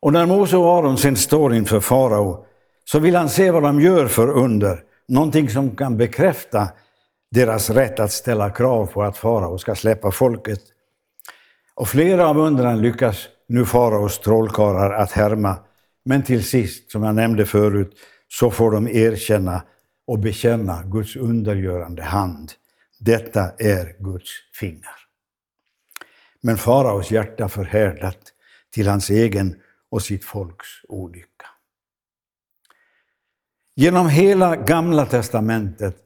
Och 0.00 0.12
när 0.12 0.26
Mose 0.26 0.56
och 0.56 0.78
Aron 0.78 0.98
sen 0.98 1.16
står 1.16 1.54
inför 1.54 1.80
farao 1.80 2.46
så 2.84 2.98
vill 2.98 3.16
han 3.16 3.28
se 3.28 3.50
vad 3.50 3.62
de 3.62 3.80
gör 3.80 4.06
för 4.06 4.30
under, 4.30 4.82
någonting 5.08 5.50
som 5.50 5.76
kan 5.76 5.96
bekräfta 5.96 6.68
deras 7.30 7.70
rätt 7.70 8.00
att 8.00 8.12
ställa 8.12 8.50
krav 8.50 8.86
på 8.86 9.02
att 9.02 9.16
farao 9.16 9.58
ska 9.58 9.74
släppa 9.74 10.10
folket. 10.10 10.60
Och 11.74 11.88
flera 11.88 12.28
av 12.28 12.38
undren 12.38 12.82
lyckas 12.82 13.28
nu 13.48 13.64
faraos 13.64 14.18
trollkarlar 14.18 14.92
att 14.92 15.12
härma, 15.12 15.56
men 16.04 16.22
till 16.22 16.44
sist, 16.44 16.90
som 16.90 17.02
jag 17.02 17.14
nämnde 17.14 17.46
förut, 17.46 17.96
så 18.40 18.50
får 18.50 18.70
de 18.70 18.88
erkänna 18.88 19.62
och 20.06 20.18
bekänna 20.18 20.82
Guds 20.82 21.16
undergörande 21.16 22.02
hand. 22.02 22.52
Detta 22.98 23.50
är 23.58 23.96
Guds 23.98 24.30
finger. 24.52 24.94
Men 26.40 26.56
faraos 26.56 27.10
hjärta 27.10 27.48
förhärdat 27.48 28.18
till 28.70 28.88
hans 28.88 29.10
egen 29.10 29.56
och 29.90 30.02
sitt 30.02 30.24
folks 30.24 30.68
olycka. 30.88 31.46
Genom 33.76 34.08
hela 34.08 34.56
Gamla 34.56 35.06
testamentet 35.06 35.96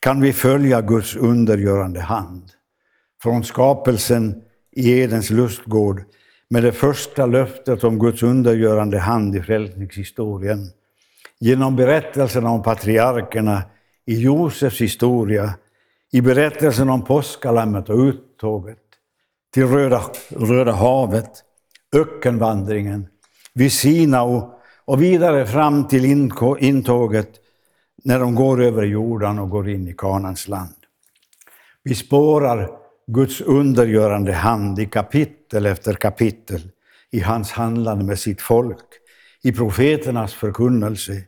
kan 0.00 0.20
vi 0.20 0.32
följa 0.32 0.80
Guds 0.80 1.16
undergörande 1.16 2.00
hand. 2.00 2.50
Från 3.22 3.44
skapelsen 3.44 4.42
i 4.72 5.00
Edens 5.00 5.30
lustgård 5.30 6.04
med 6.50 6.62
det 6.62 6.72
första 6.72 7.26
löftet 7.26 7.84
om 7.84 7.98
Guds 7.98 8.22
undergörande 8.22 8.98
hand 8.98 9.36
i 9.36 9.42
frälsningshistorien. 9.42 10.70
Genom 11.40 11.76
berättelserna 11.76 12.50
om 12.50 12.62
patriarkerna 12.62 13.62
i 14.06 14.20
Josefs 14.20 14.80
historia, 14.80 15.54
i 16.12 16.20
berättelsen 16.20 16.90
om 16.90 17.04
påskalammet 17.04 17.88
och 17.88 17.98
uttåget, 17.98 18.78
till 19.54 19.66
Röda, 19.66 20.02
Röda 20.28 20.72
havet, 20.72 21.30
ökenvandringen, 21.96 23.06
vid 23.54 23.72
Sinao 23.72 24.54
och 24.84 25.02
vidare 25.02 25.46
fram 25.46 25.88
till 25.88 26.04
intåget 26.58 27.30
när 28.04 28.18
de 28.18 28.34
går 28.34 28.62
över 28.62 28.82
Jordan 28.82 29.38
och 29.38 29.50
går 29.50 29.68
in 29.68 29.88
i 29.88 29.94
Kanans 29.98 30.48
land. 30.48 30.74
Vi 31.82 31.94
spårar 31.94 32.70
Guds 33.06 33.40
undergörande 33.40 34.32
hand 34.32 34.78
i 34.78 34.86
kapitel 34.86 35.66
efter 35.66 35.94
kapitel 35.94 36.70
i 37.10 37.20
hans 37.20 37.50
handlande 37.52 38.04
med 38.04 38.18
sitt 38.18 38.42
folk, 38.42 38.86
i 39.42 39.52
profeternas 39.52 40.34
förkunnelse, 40.34 41.22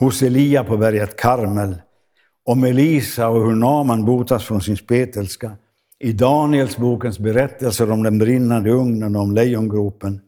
hos 0.00 0.22
Elia 0.22 0.64
på 0.64 0.76
berget 0.76 1.16
Karmel, 1.16 1.74
om 2.44 2.64
Elisa 2.64 3.28
och 3.28 3.46
hur 3.46 3.54
Naman 3.54 4.04
botas 4.04 4.44
från 4.44 4.60
sin 4.60 4.76
spetälska, 4.76 5.56
i 5.98 6.12
Danielsbokens 6.12 7.18
berättelser 7.18 7.90
om 7.90 8.02
den 8.02 8.18
brinnande 8.18 8.70
ugnen 8.70 9.16
och 9.16 9.22
om 9.22 9.34
lejongropen. 9.34 10.20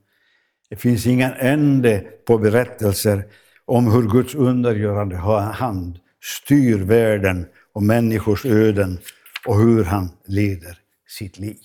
Det 0.70 0.76
finns 0.76 1.06
ingen 1.06 1.32
ände 1.32 2.04
på 2.26 2.38
berättelser 2.38 3.24
om 3.64 3.92
hur 3.92 4.02
Guds 4.02 4.34
undergörande 4.34 5.16
hand 5.16 5.98
styr 6.44 6.78
världen 6.78 7.46
och 7.72 7.82
människors 7.82 8.46
öden 8.46 8.98
och 9.46 9.58
hur 9.58 9.84
han 9.84 10.08
leder 10.26 10.78
sitt 11.08 11.38
liv. 11.38 11.56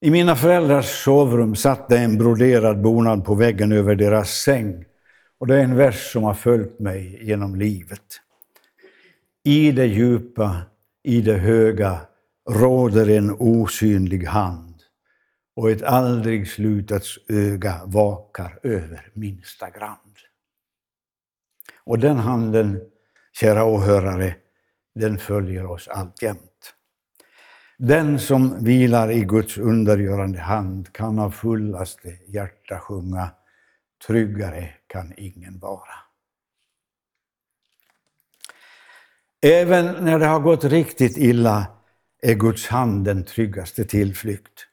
I 0.00 0.10
mina 0.10 0.36
föräldrars 0.36 1.04
sovrum 1.04 1.56
satt 1.56 1.88
det 1.88 1.98
en 1.98 2.18
broderad 2.18 2.82
bonad 2.82 3.24
på 3.24 3.34
väggen 3.34 3.72
över 3.72 3.94
deras 3.94 4.30
säng. 4.30 4.84
Och 5.40 5.46
det 5.46 5.56
är 5.56 5.64
en 5.64 5.76
vers 5.76 6.12
som 6.12 6.22
har 6.22 6.34
följt 6.34 6.78
mig 6.78 7.18
genom 7.22 7.56
livet. 7.56 8.20
I 9.44 9.72
det 9.72 9.86
djupa, 9.86 10.62
i 11.02 11.20
det 11.20 11.38
höga 11.38 12.00
råder 12.50 13.10
en 13.10 13.30
osynlig 13.38 14.24
hand 14.24 14.82
och 15.56 15.70
ett 15.70 15.82
aldrig 15.82 16.48
slutats 16.48 17.18
öga 17.28 17.80
vakar 17.84 18.58
över 18.62 19.10
minsta 19.14 19.70
grand. 19.70 20.16
Och 21.84 21.98
den 21.98 22.16
handen, 22.16 22.80
kära 23.32 23.64
åhörare, 23.64 24.36
den 24.94 25.18
följer 25.18 25.66
oss 25.66 25.88
alltjämt. 25.88 26.74
Den 27.78 28.18
som 28.18 28.64
vilar 28.64 29.10
i 29.10 29.24
Guds 29.24 29.58
undergörande 29.58 30.38
hand 30.38 30.92
kan 30.92 31.18
av 31.18 31.30
fullaste 31.30 32.18
hjärta 32.26 32.78
sjunga 32.78 33.30
Tryggare 34.06 34.79
kan 34.90 35.12
ingen 35.16 35.58
vara. 35.58 35.94
Även 39.42 40.04
när 40.04 40.18
det 40.18 40.26
har 40.26 40.40
gått 40.40 40.64
riktigt 40.64 41.16
illa 41.16 41.66
är 42.22 42.34
Guds 42.34 42.66
hand 42.66 43.04
den 43.04 43.24
tryggaste 43.24 43.84
tillflykt. 43.84 44.66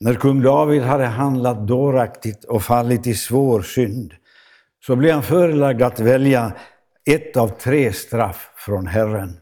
När 0.00 0.14
kung 0.14 0.42
David 0.42 0.82
hade 0.82 1.06
handlat 1.06 1.66
dåraktigt 1.66 2.44
och 2.44 2.62
fallit 2.62 3.06
i 3.06 3.14
svår 3.14 3.62
synd 3.62 4.14
så 4.86 4.96
blev 4.96 5.14
han 5.14 5.22
förelagd 5.22 5.82
att 5.82 6.00
välja 6.00 6.52
ett 7.04 7.36
av 7.36 7.48
tre 7.48 7.92
straff 7.92 8.50
från 8.56 8.86
Herren. 8.86 9.40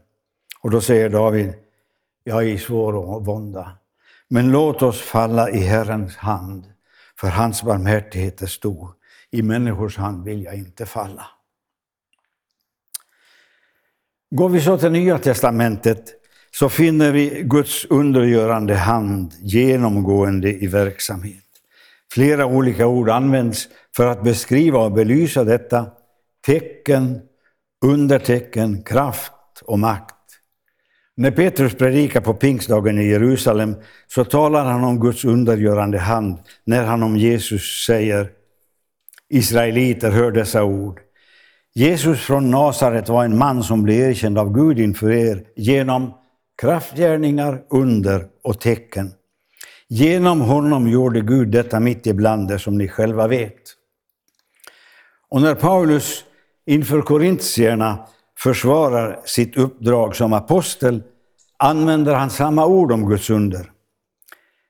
Och 0.61 0.71
då 0.71 0.81
säger 0.81 1.09
David, 1.09 1.53
jag 2.23 2.43
är 2.43 2.47
i 2.47 2.57
svår 2.57 3.19
vånda, 3.19 3.71
men 4.27 4.51
låt 4.51 4.81
oss 4.81 5.01
falla 5.01 5.49
i 5.49 5.59
Herrens 5.59 6.15
hand, 6.15 6.65
för 7.19 7.27
hans 7.27 7.63
barmhärtighet 7.63 8.41
är 8.41 8.47
stor. 8.47 9.00
I 9.31 9.41
människors 9.41 9.97
hand 9.97 10.25
vill 10.25 10.43
jag 10.43 10.55
inte 10.55 10.85
falla. 10.85 11.25
Går 14.35 14.49
vi 14.49 14.61
så 14.61 14.77
till 14.77 14.91
Nya 14.91 15.17
testamentet 15.17 16.13
så 16.51 16.69
finner 16.69 17.11
vi 17.11 17.43
Guds 17.45 17.85
undergörande 17.85 18.75
hand 18.75 19.33
genomgående 19.41 20.63
i 20.63 20.67
verksamhet. 20.67 21.43
Flera 22.13 22.45
olika 22.45 22.87
ord 22.87 23.09
används 23.09 23.67
för 23.95 24.07
att 24.07 24.23
beskriva 24.23 24.79
och 24.79 24.91
belysa 24.91 25.43
detta. 25.43 25.85
Tecken, 26.45 27.21
undertecken, 27.85 28.83
kraft 28.83 29.33
och 29.63 29.79
makt. 29.79 30.15
När 31.15 31.31
Petrus 31.31 31.75
predikar 31.75 32.21
på 32.21 32.33
pingstdagen 32.33 32.99
i 32.99 33.09
Jerusalem 33.09 33.75
så 34.07 34.25
talar 34.25 34.65
han 34.65 34.83
om 34.83 34.99
Guds 34.99 35.25
undergörande 35.25 35.99
hand 35.99 36.39
när 36.63 36.83
han 36.83 37.03
om 37.03 37.17
Jesus 37.17 37.85
säger 37.85 38.29
Israeliter, 39.31 40.11
hör 40.11 40.31
dessa 40.31 40.63
ord. 40.63 40.99
Jesus 41.73 42.21
från 42.21 42.51
Nasaret 42.51 43.09
var 43.09 43.25
en 43.25 43.37
man 43.37 43.63
som 43.63 43.83
blev 43.83 44.09
erkänd 44.09 44.37
av 44.37 44.53
Gud 44.53 44.79
inför 44.79 45.11
er 45.11 45.43
genom 45.55 46.13
kraftgärningar, 46.61 47.61
under 47.69 48.27
och 48.43 48.59
tecken. 48.59 49.11
Genom 49.87 50.41
honom 50.41 50.87
gjorde 50.87 51.21
Gud 51.21 51.47
detta 51.47 51.79
mitt 51.79 52.07
ibland 52.07 52.51
er, 52.51 52.57
som 52.57 52.77
ni 52.77 52.87
själva 52.87 53.27
vet. 53.27 53.61
Och 55.29 55.41
när 55.41 55.55
Paulus 55.55 56.23
inför 56.65 57.01
korintierna 57.01 57.99
försvarar 58.37 59.19
sitt 59.25 59.57
uppdrag 59.57 60.15
som 60.15 60.33
apostel 60.33 61.03
använder 61.57 62.13
han 62.13 62.29
samma 62.29 62.65
ord 62.65 62.91
om 62.91 63.09
Guds 63.09 63.29
under. 63.29 63.71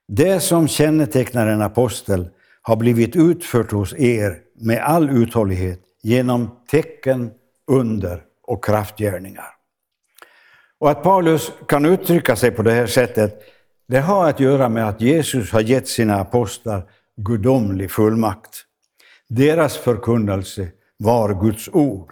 Det 0.08 0.40
som 0.40 0.68
kännetecknar 0.68 1.48
en 1.48 1.62
apostel 1.62 2.30
har 2.62 2.76
blivit 2.76 3.16
utfört 3.16 3.72
hos 3.72 3.94
er 3.94 4.38
med 4.62 4.84
all 4.84 5.10
uthållighet 5.10 5.80
genom 6.04 6.50
tecken, 6.72 7.32
under 7.68 8.24
och 8.44 8.66
kraftgärningar. 8.66 9.46
Och 10.80 10.92
att 10.92 11.04
Paulus 11.04 11.52
kan 11.68 11.86
uttrycka 11.86 12.36
sig 12.36 12.52
på 12.52 12.62
det 12.62 12.72
här 12.72 12.88
sättet, 12.88 13.42
det 13.88 14.00
har 14.00 14.30
att 14.30 14.40
göra 14.40 14.70
med 14.70 14.90
att 14.90 15.02
Jesus 15.02 15.52
har 15.52 15.62
gett 15.62 15.88
sina 15.88 16.16
apostlar 16.16 16.90
gudomlig 17.16 17.92
fullmakt. 17.92 18.66
Deras 19.30 19.78
förkunnelse 19.78 20.68
var 20.98 21.42
Guds 21.42 21.70
ord. 21.74 22.12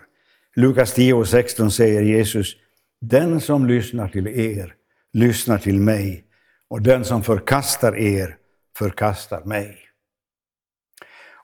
Lukas 0.55 0.93
10 0.93 1.13
och 1.13 1.27
16 1.27 1.71
säger 1.71 2.01
Jesus, 2.01 2.55
den 3.01 3.41
som 3.41 3.67
lyssnar 3.67 4.07
till 4.07 4.27
er 4.27 4.73
lyssnar 5.13 5.57
till 5.57 5.79
mig 5.79 6.25
och 6.69 6.81
den 6.81 7.05
som 7.05 7.23
förkastar 7.23 7.97
er 7.97 8.35
förkastar 8.77 9.43
mig. 9.45 9.88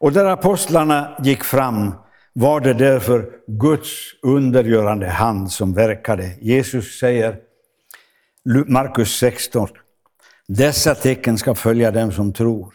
Och 0.06 0.12
där 0.12 0.26
apostlarna 0.26 1.18
gick 1.24 1.44
fram 1.44 1.91
var 2.34 2.60
det 2.60 2.74
därför 2.74 3.30
Guds 3.48 3.89
undergörande 4.22 5.08
hand 5.08 5.52
som 5.52 5.74
verkade. 5.74 6.32
Jesus 6.41 7.00
säger, 7.00 7.38
Markus 8.68 9.18
16, 9.18 9.68
dessa 10.48 10.96
tecken 10.96 11.38
ska 11.38 11.56
följa 11.56 11.91
dem 11.91 12.12
som 12.12 12.34
tror. 12.34 12.74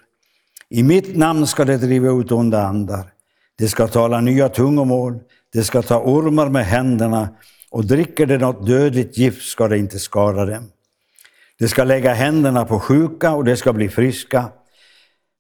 I 0.69 0.83
mitt 0.83 1.16
namn 1.16 1.47
ska 1.47 1.64
de 1.64 1.77
driva 1.77 2.21
ut 2.21 2.33
onda 2.33 2.62
andar. 2.62 3.12
De 3.59 3.69
ska 3.69 3.87
tala 3.87 4.21
nya 4.21 4.49
tungomål. 4.49 5.19
De 5.53 5.62
ska 5.64 5.83
ta 5.83 6.01
ormar 6.01 6.49
med 6.49 6.66
händerna 6.66 7.29
och 7.71 7.85
dricker 7.85 8.27
de 8.27 8.38
något 8.38 8.66
dödligt 8.66 9.19
gift 9.19 9.43
ska 9.43 9.69
det 9.69 9.79
inte 9.79 9.99
skada 9.99 10.45
dem. 10.45 10.71
De 11.59 11.69
ska 11.69 11.85
lägga 11.85 12.12
händerna 12.12 12.64
på 12.64 12.81
sjuka 12.81 13.33
och 13.33 13.45
de 13.45 13.57
ska 13.57 13.73
bli 13.73 13.88
friska. 13.88 14.49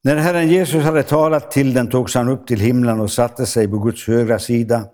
När 0.02 0.16
Herren 0.16 0.48
Jesus 0.48 0.84
hade 0.84 1.02
talat 1.02 1.50
till 1.50 1.74
dem 1.74 1.90
togs 1.90 2.14
han 2.14 2.28
upp 2.28 2.46
till 2.46 2.60
himlen 2.60 3.00
och 3.00 3.10
satte 3.10 3.46
sig 3.46 3.68
på 3.68 3.78
Guds 3.78 4.06
högra 4.06 4.38
sida. 4.38 4.84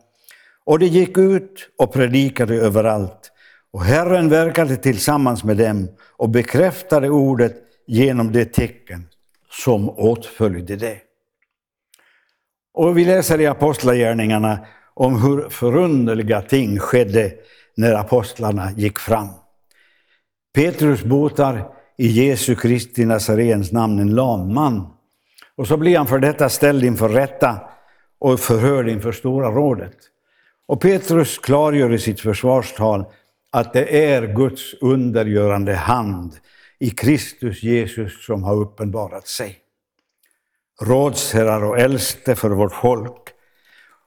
Och 0.64 0.78
de 0.78 0.86
gick 0.86 1.18
ut 1.18 1.68
och 1.78 1.92
predikade 1.92 2.54
överallt. 2.54 3.32
Och 3.72 3.84
Herren 3.84 4.28
verkade 4.28 4.76
tillsammans 4.76 5.44
med 5.44 5.56
dem 5.56 5.88
och 6.16 6.28
bekräftade 6.28 7.08
ordet 7.08 7.56
genom 7.86 8.32
det 8.32 8.44
tecken 8.44 9.06
som 9.50 9.90
åtföljde 9.90 10.76
det. 10.76 10.96
Och 12.74 12.98
vi 12.98 13.04
läser 13.04 13.40
i 13.40 13.46
Apostlagärningarna 13.46 14.58
om 14.94 15.22
hur 15.22 15.48
förunderliga 15.48 16.42
ting 16.42 16.78
skedde 16.78 17.32
när 17.76 17.94
apostlarna 17.94 18.72
gick 18.72 18.98
fram. 18.98 19.28
Petrus 20.54 21.04
botar 21.04 21.68
i 21.98 22.06
Jesu 22.06 22.54
Kristi 22.54 23.04
Nazarens 23.04 23.72
namn 23.72 23.98
en 23.98 24.14
lam 24.14 24.54
man. 24.54 24.95
Och 25.56 25.66
så 25.66 25.76
blir 25.76 25.96
han 25.96 26.06
för 26.06 26.18
detta 26.18 26.48
ställd 26.48 26.84
inför 26.84 27.08
rätta 27.08 27.60
och 28.18 28.40
förhörd 28.40 28.88
inför 28.88 29.12
Stora 29.12 29.50
rådet. 29.50 29.96
Och 30.68 30.80
Petrus 30.80 31.38
klargör 31.38 31.92
i 31.92 31.98
sitt 31.98 32.20
försvarstal 32.20 33.04
att 33.50 33.72
det 33.72 34.06
är 34.12 34.26
Guds 34.26 34.74
undergörande 34.80 35.74
hand 35.74 36.36
i 36.78 36.90
Kristus 36.90 37.62
Jesus 37.62 38.26
som 38.26 38.44
har 38.44 38.54
uppenbarat 38.54 39.26
sig. 39.26 39.58
Rådsherrar 40.82 41.64
och 41.64 41.78
äldste 41.78 42.34
för 42.34 42.50
vårt 42.50 42.74
folk. 42.74 43.28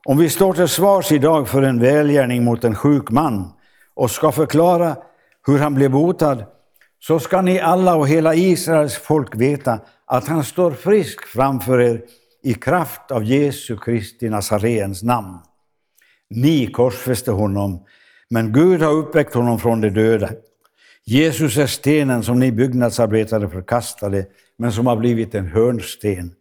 Om 0.05 0.17
vi 0.17 0.29
står 0.29 0.53
till 0.53 0.67
svars 0.67 1.11
idag 1.11 1.47
för 1.47 1.61
en 1.61 1.79
välgärning 1.79 2.43
mot 2.43 2.63
en 2.63 2.75
sjuk 2.75 3.09
man 3.09 3.53
och 3.93 4.11
ska 4.11 4.31
förklara 4.31 4.95
hur 5.47 5.59
han 5.59 5.75
blev 5.75 5.91
botad, 5.91 6.43
så 6.99 7.19
ska 7.19 7.41
ni 7.41 7.59
alla 7.59 7.95
och 7.95 8.07
hela 8.07 8.35
Israels 8.35 8.97
folk 8.97 9.35
veta 9.35 9.79
att 10.09 10.27
han 10.27 10.43
står 10.43 10.71
frisk 10.71 11.27
framför 11.27 11.81
er 11.81 12.01
i 12.43 12.53
kraft 12.53 13.11
av 13.11 13.23
Jesu 13.23 13.77
Kristi 13.77 14.29
Nazarens 14.29 15.03
namn. 15.03 15.37
Ni 16.29 16.67
korsfäste 16.67 17.31
honom, 17.31 17.85
men 18.29 18.53
Gud 18.53 18.81
har 18.81 18.91
uppväckt 18.91 19.33
honom 19.33 19.59
från 19.59 19.81
de 19.81 19.89
döda. 19.89 20.29
Jesus 21.05 21.57
är 21.57 21.67
stenen 21.67 22.23
som 22.23 22.39
ni 22.39 22.51
byggnadsarbetare 22.51 23.49
förkastade, 23.49 24.25
men 24.57 24.71
som 24.71 24.87
har 24.87 24.95
blivit 24.95 25.35
en 25.35 25.47
hörnsten. 25.47 26.35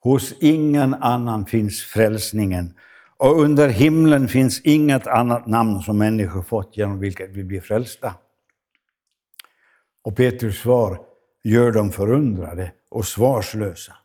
Hos 0.00 0.34
ingen 0.40 0.94
annan 0.94 1.46
finns 1.46 1.82
frälsningen, 1.82 2.74
och 3.16 3.40
under 3.40 3.68
himlen 3.68 4.28
finns 4.28 4.60
inget 4.60 5.06
annat 5.06 5.46
namn 5.46 5.80
som 5.80 5.98
människor 5.98 6.42
fått 6.42 6.76
genom 6.76 7.00
vilket 7.00 7.30
vi 7.30 7.44
blir 7.44 7.60
frälsta. 7.60 8.14
Och 10.02 10.16
Petrus 10.16 10.58
svar 10.58 11.09
gör 11.44 11.72
dem 11.72 11.92
förundrade 11.92 12.72
och 12.88 13.06
svarslösa. 13.06 13.96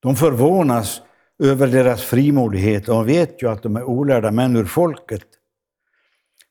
De 0.00 0.16
förvånas 0.16 1.02
över 1.38 1.66
deras 1.66 2.02
frimodighet 2.02 2.88
och 2.88 3.08
vet 3.08 3.42
ju 3.42 3.50
att 3.50 3.62
de 3.62 3.76
är 3.76 3.82
olärda 3.82 4.30
män 4.30 4.56
ur 4.56 4.64
folket. 4.64 5.26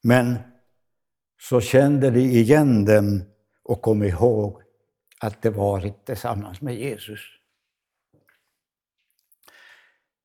Men 0.03 0.37
så 1.41 1.61
kände 1.61 2.09
de 2.11 2.19
igen 2.19 2.85
dem 2.85 3.23
och 3.63 3.81
kom 3.81 4.03
ihåg 4.03 4.61
att 5.19 5.41
de 5.41 5.49
varit 5.49 6.05
tillsammans 6.05 6.61
med 6.61 6.75
Jesus. 6.75 7.19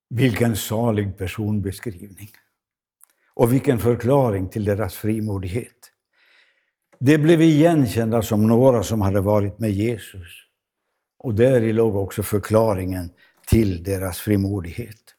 Vilken 0.09 0.57
salig 0.57 1.19
personbeskrivning! 1.19 2.31
Och 3.35 3.53
vilken 3.53 3.79
förklaring 3.79 4.49
till 4.49 4.65
deras 4.65 4.95
frimodighet. 4.95 5.80
De 7.03 7.19
blev 7.19 7.43
igenkända 7.43 8.23
som 8.23 8.47
några 8.47 8.83
som 8.83 9.01
hade 9.01 9.21
varit 9.21 9.59
med 9.59 9.71
Jesus. 9.71 10.29
Och 11.19 11.35
där 11.35 11.73
låg 11.73 11.97
också 11.97 12.23
förklaringen 12.23 13.11
till 13.47 13.83
deras 13.83 14.19
frimodighet. 14.19 15.15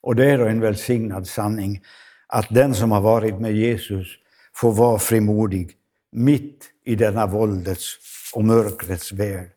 Och 0.00 0.16
det 0.16 0.30
är 0.30 0.38
då 0.38 0.44
en 0.44 0.60
välsignad 0.60 1.26
sanning 1.26 1.82
att 2.26 2.46
den 2.50 2.74
som 2.74 2.90
har 2.90 3.00
varit 3.00 3.40
med 3.40 3.52
Jesus 3.52 4.08
får 4.54 4.72
vara 4.72 4.98
frimodig 4.98 5.70
mitt 6.12 6.70
i 6.84 6.94
denna 6.94 7.26
våldets 7.26 7.98
och 8.34 8.44
mörkrets 8.44 9.12
värld 9.12 9.50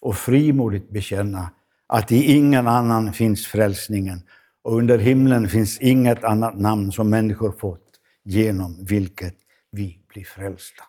och 0.00 0.16
frimodigt 0.16 0.90
bekänna 0.90 1.50
att 1.86 2.12
i 2.12 2.32
ingen 2.32 2.66
annan 2.66 3.12
finns 3.12 3.46
frälsningen 3.46 4.22
och 4.62 4.76
under 4.76 4.98
himlen 4.98 5.48
finns 5.48 5.78
inget 5.80 6.24
annat 6.24 6.58
namn 6.58 6.92
som 6.92 7.10
människor 7.10 7.52
fått 7.52 8.00
genom 8.24 8.84
vilket 8.84 9.36
vi 9.70 9.98
blir 10.08 10.24
frälsta. 10.24 10.84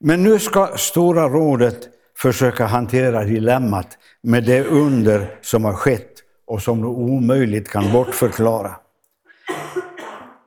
Men 0.00 0.22
nu 0.22 0.38
ska 0.38 0.76
Stora 0.76 1.28
rådet 1.28 1.88
försöka 2.16 2.66
hantera 2.66 3.24
dilemmat 3.24 3.98
med 4.22 4.44
det 4.44 4.64
under 4.64 5.38
som 5.42 5.64
har 5.64 5.72
skett 5.72 6.12
och 6.46 6.62
som 6.62 6.82
de 6.82 6.88
omöjligt 6.88 7.68
kan 7.68 7.92
bortförklara. 7.92 8.76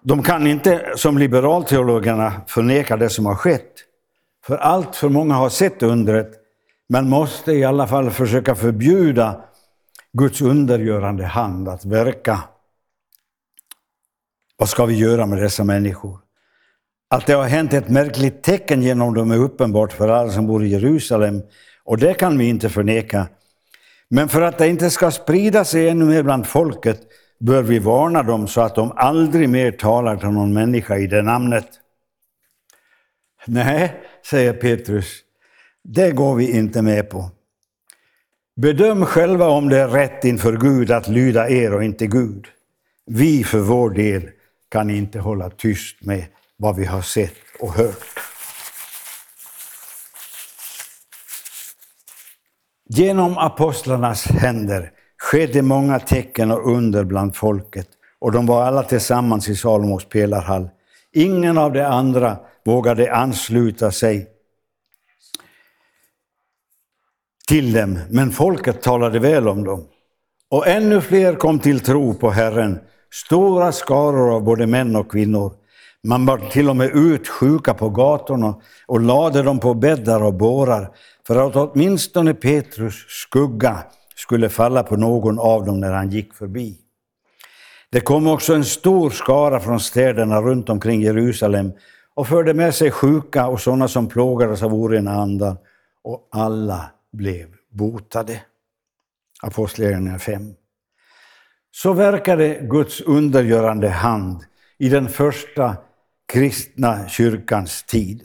De 0.03 0.23
kan 0.23 0.47
inte, 0.47 0.93
som 0.95 1.17
liberalteologerna, 1.17 2.41
förneka 2.47 2.97
det 2.97 3.09
som 3.09 3.25
har 3.25 3.35
skett. 3.35 3.71
För 4.45 4.57
allt 4.57 4.95
för 4.95 5.09
många 5.09 5.33
har 5.33 5.49
sett 5.49 5.83
undret, 5.83 6.31
men 6.89 7.09
måste 7.09 7.51
i 7.51 7.63
alla 7.63 7.87
fall 7.87 8.11
försöka 8.11 8.55
förbjuda 8.55 9.43
Guds 10.13 10.41
undergörande 10.41 11.25
hand 11.25 11.69
att 11.69 11.85
verka. 11.85 12.43
Vad 14.57 14.69
ska 14.69 14.85
vi 14.85 14.97
göra 14.97 15.25
med 15.25 15.41
dessa 15.41 15.63
människor? 15.63 16.22
Att 17.13 17.25
det 17.25 17.33
har 17.33 17.43
hänt 17.43 17.73
ett 17.73 17.89
märkligt 17.89 18.43
tecken 18.43 18.81
genom 18.81 19.13
dem 19.13 19.31
är 19.31 19.37
uppenbart 19.37 19.93
för 19.93 20.09
alla 20.09 20.31
som 20.31 20.47
bor 20.47 20.63
i 20.63 20.67
Jerusalem, 20.67 21.41
och 21.83 21.97
det 21.97 22.13
kan 22.13 22.37
vi 22.37 22.49
inte 22.49 22.69
förneka. 22.69 23.27
Men 24.09 24.29
för 24.29 24.41
att 24.41 24.57
det 24.57 24.67
inte 24.67 24.89
ska 24.89 25.11
sprida 25.11 25.65
sig 25.65 25.89
ännu 25.89 26.05
mer 26.05 26.23
bland 26.23 26.47
folket 26.47 27.01
bör 27.39 27.61
vi 27.61 27.79
varna 27.79 28.23
dem 28.23 28.47
så 28.47 28.61
att 28.61 28.75
de 28.75 28.91
aldrig 28.95 29.49
mer 29.49 29.71
talar 29.71 30.17
till 30.17 30.29
någon 30.29 30.53
människa 30.53 30.97
i 30.97 31.07
det 31.07 31.21
namnet. 31.21 31.67
Nej, 33.45 33.93
säger 34.25 34.53
Petrus, 34.53 35.19
det 35.83 36.11
går 36.11 36.35
vi 36.35 36.57
inte 36.57 36.81
med 36.81 37.09
på. 37.09 37.29
Bedöm 38.55 39.05
själva 39.05 39.47
om 39.47 39.69
det 39.69 39.77
är 39.77 39.87
rätt 39.87 40.25
inför 40.25 40.57
Gud 40.57 40.91
att 40.91 41.07
lyda 41.07 41.49
er 41.49 41.73
och 41.73 41.83
inte 41.83 42.07
Gud. 42.07 42.45
Vi 43.05 43.43
för 43.43 43.59
vår 43.59 43.89
del 43.89 44.29
kan 44.71 44.89
inte 44.89 45.19
hålla 45.19 45.49
tyst 45.49 46.05
med 46.05 46.25
vad 46.63 46.75
vi 46.75 46.85
har 46.85 47.01
sett 47.01 47.35
och 47.59 47.73
hört. 47.73 48.19
Genom 52.89 53.37
apostlarnas 53.37 54.25
händer 54.25 54.91
skedde 55.17 55.61
många 55.61 55.99
tecken 55.99 56.51
och 56.51 56.71
under 56.71 57.03
bland 57.03 57.35
folket 57.35 57.87
och 58.19 58.31
de 58.31 58.45
var 58.45 58.63
alla 58.63 58.83
tillsammans 58.83 59.49
i 59.49 59.55
Salomos 59.55 60.05
pelarhall. 60.05 60.69
Ingen 61.11 61.57
av 61.57 61.73
de 61.73 61.81
andra 61.81 62.37
vågade 62.65 63.15
ansluta 63.15 63.91
sig 63.91 64.27
till 67.47 67.73
dem, 67.73 67.99
men 68.09 68.31
folket 68.31 68.81
talade 68.81 69.19
väl 69.19 69.47
om 69.47 69.63
dem. 69.63 69.87
Och 70.49 70.67
ännu 70.67 71.01
fler 71.01 71.35
kom 71.35 71.59
till 71.59 71.79
tro 71.79 72.13
på 72.13 72.29
Herren, 72.29 72.79
stora 73.11 73.71
skaror 73.71 74.35
av 74.35 74.43
både 74.43 74.67
män 74.67 74.95
och 74.95 75.11
kvinnor. 75.11 75.62
Man 76.07 76.25
bar 76.25 76.37
till 76.37 76.69
och 76.69 76.75
med 76.75 76.95
ut 76.95 77.27
sjuka 77.27 77.73
på 77.73 77.89
gatorna 77.89 78.55
och 78.85 79.01
lade 79.01 79.43
dem 79.43 79.59
på 79.59 79.73
bäddar 79.73 80.23
och 80.23 80.33
bårar 80.33 80.95
för 81.27 81.47
att 81.47 81.55
åtminstone 81.55 82.33
Petrus 82.33 83.05
skugga 83.07 83.83
skulle 84.15 84.49
falla 84.49 84.83
på 84.83 84.95
någon 84.95 85.39
av 85.39 85.65
dem 85.65 85.79
när 85.79 85.93
han 85.93 86.09
gick 86.09 86.33
förbi. 86.33 86.77
Det 87.89 88.01
kom 88.01 88.27
också 88.27 88.53
en 88.53 88.65
stor 88.65 89.09
skara 89.09 89.59
från 89.59 89.79
städerna 89.79 90.41
runt 90.41 90.69
omkring 90.69 91.01
Jerusalem 91.01 91.71
och 92.13 92.27
förde 92.27 92.53
med 92.53 92.75
sig 92.75 92.91
sjuka 92.91 93.47
och 93.47 93.61
sådana 93.61 93.87
som 93.87 94.07
plågades 94.07 94.63
av 94.63 94.73
orena 94.73 95.11
andar, 95.11 95.57
och 96.03 96.27
alla 96.31 96.91
blev 97.11 97.47
botade. 97.71 98.41
Apostlagärningarna 99.43 100.19
5. 100.19 100.53
Så 101.71 101.93
verkade 101.93 102.59
Guds 102.61 103.01
undergörande 103.01 103.89
hand 103.89 104.43
i 104.77 104.89
den 104.89 105.09
första 105.09 105.75
kristna 106.33 107.07
kyrkans 107.07 107.83
tid. 107.83 108.23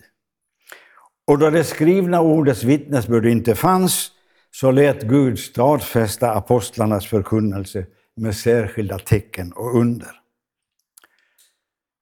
Och 1.27 1.39
då 1.39 1.51
det 1.51 1.65
skrivna 1.65 2.21
ordets 2.21 2.63
vittnesbörd 2.63 3.27
inte 3.27 3.55
fanns, 3.55 4.11
så 4.51 4.71
lät 4.71 5.03
Gud 5.03 5.39
stadfästa 5.39 6.33
apostlarnas 6.33 7.07
förkunnelse 7.07 7.87
med 8.17 8.37
särskilda 8.37 8.99
tecken 8.99 9.53
och 9.53 9.77
under. 9.77 10.11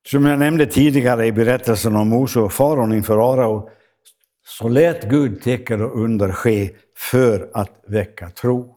Som 0.07 0.27
jag 0.27 0.39
nämnde 0.39 0.67
tidigare 0.67 1.27
i 1.27 1.33
berättelsen 1.33 1.97
om 1.97 2.09
Mose 2.09 2.41
och 2.41 2.53
faron 2.53 2.93
inför 2.93 3.33
Arao, 3.33 3.71
så 4.47 4.69
lät 4.69 5.11
Gud 5.11 5.43
tecken 5.43 5.83
och 5.83 6.01
under 6.01 6.33
ske 6.33 6.71
för 6.97 7.51
att 7.55 7.85
väcka 7.87 8.31
tro. 8.31 8.77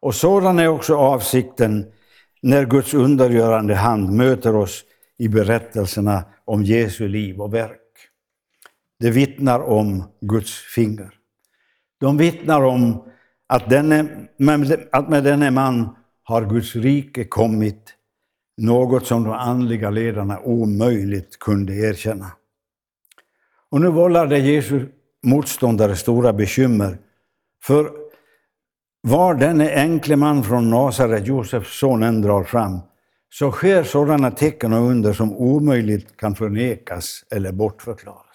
Och 0.00 0.14
sådan 0.14 0.58
är 0.58 0.68
också 0.68 0.96
avsikten 0.96 1.92
när 2.40 2.64
Guds 2.64 2.94
undergörande 2.94 3.74
hand 3.74 4.12
möter 4.12 4.56
oss 4.56 4.84
i 5.22 5.28
berättelserna 5.28 6.24
om 6.44 6.62
Jesu 6.62 7.08
liv 7.08 7.40
och 7.40 7.54
verk. 7.54 7.80
Det 9.00 9.10
vittnar 9.10 9.60
om 9.60 10.04
Guds 10.20 10.52
finger. 10.52 11.10
De 12.00 12.16
vittnar 12.16 12.62
om 12.62 13.04
att, 13.46 13.70
denne, 13.70 14.28
att 14.92 15.08
med 15.08 15.24
denne 15.24 15.50
man 15.50 15.96
har 16.22 16.46
Guds 16.46 16.76
rike 16.76 17.24
kommit, 17.24 17.94
något 18.56 19.06
som 19.06 19.24
de 19.24 19.32
andliga 19.32 19.90
ledarna 19.90 20.40
omöjligt 20.40 21.38
kunde 21.38 21.74
erkänna. 21.74 22.32
Och 23.70 23.80
nu 23.80 23.88
vållar 23.88 24.26
det 24.26 24.38
Jesu 24.38 24.86
motståndare 25.26 25.96
stora 25.96 26.32
bekymmer, 26.32 26.98
för 27.64 27.90
var 29.02 29.34
denne 29.34 29.74
enkle 29.74 30.16
man 30.16 30.44
från 30.44 30.70
Nasaret, 30.70 31.26
Josefs 31.26 31.78
son, 31.78 32.02
än 32.02 32.22
drar 32.22 32.44
fram, 32.44 32.80
så 33.32 33.50
sker 33.50 33.84
sådana 33.84 34.30
tecken 34.30 34.72
och 34.72 34.90
under 34.90 35.12
som 35.12 35.36
omöjligt 35.36 36.16
kan 36.16 36.34
förnekas 36.34 37.24
eller 37.30 37.52
bortförklaras 37.52 38.32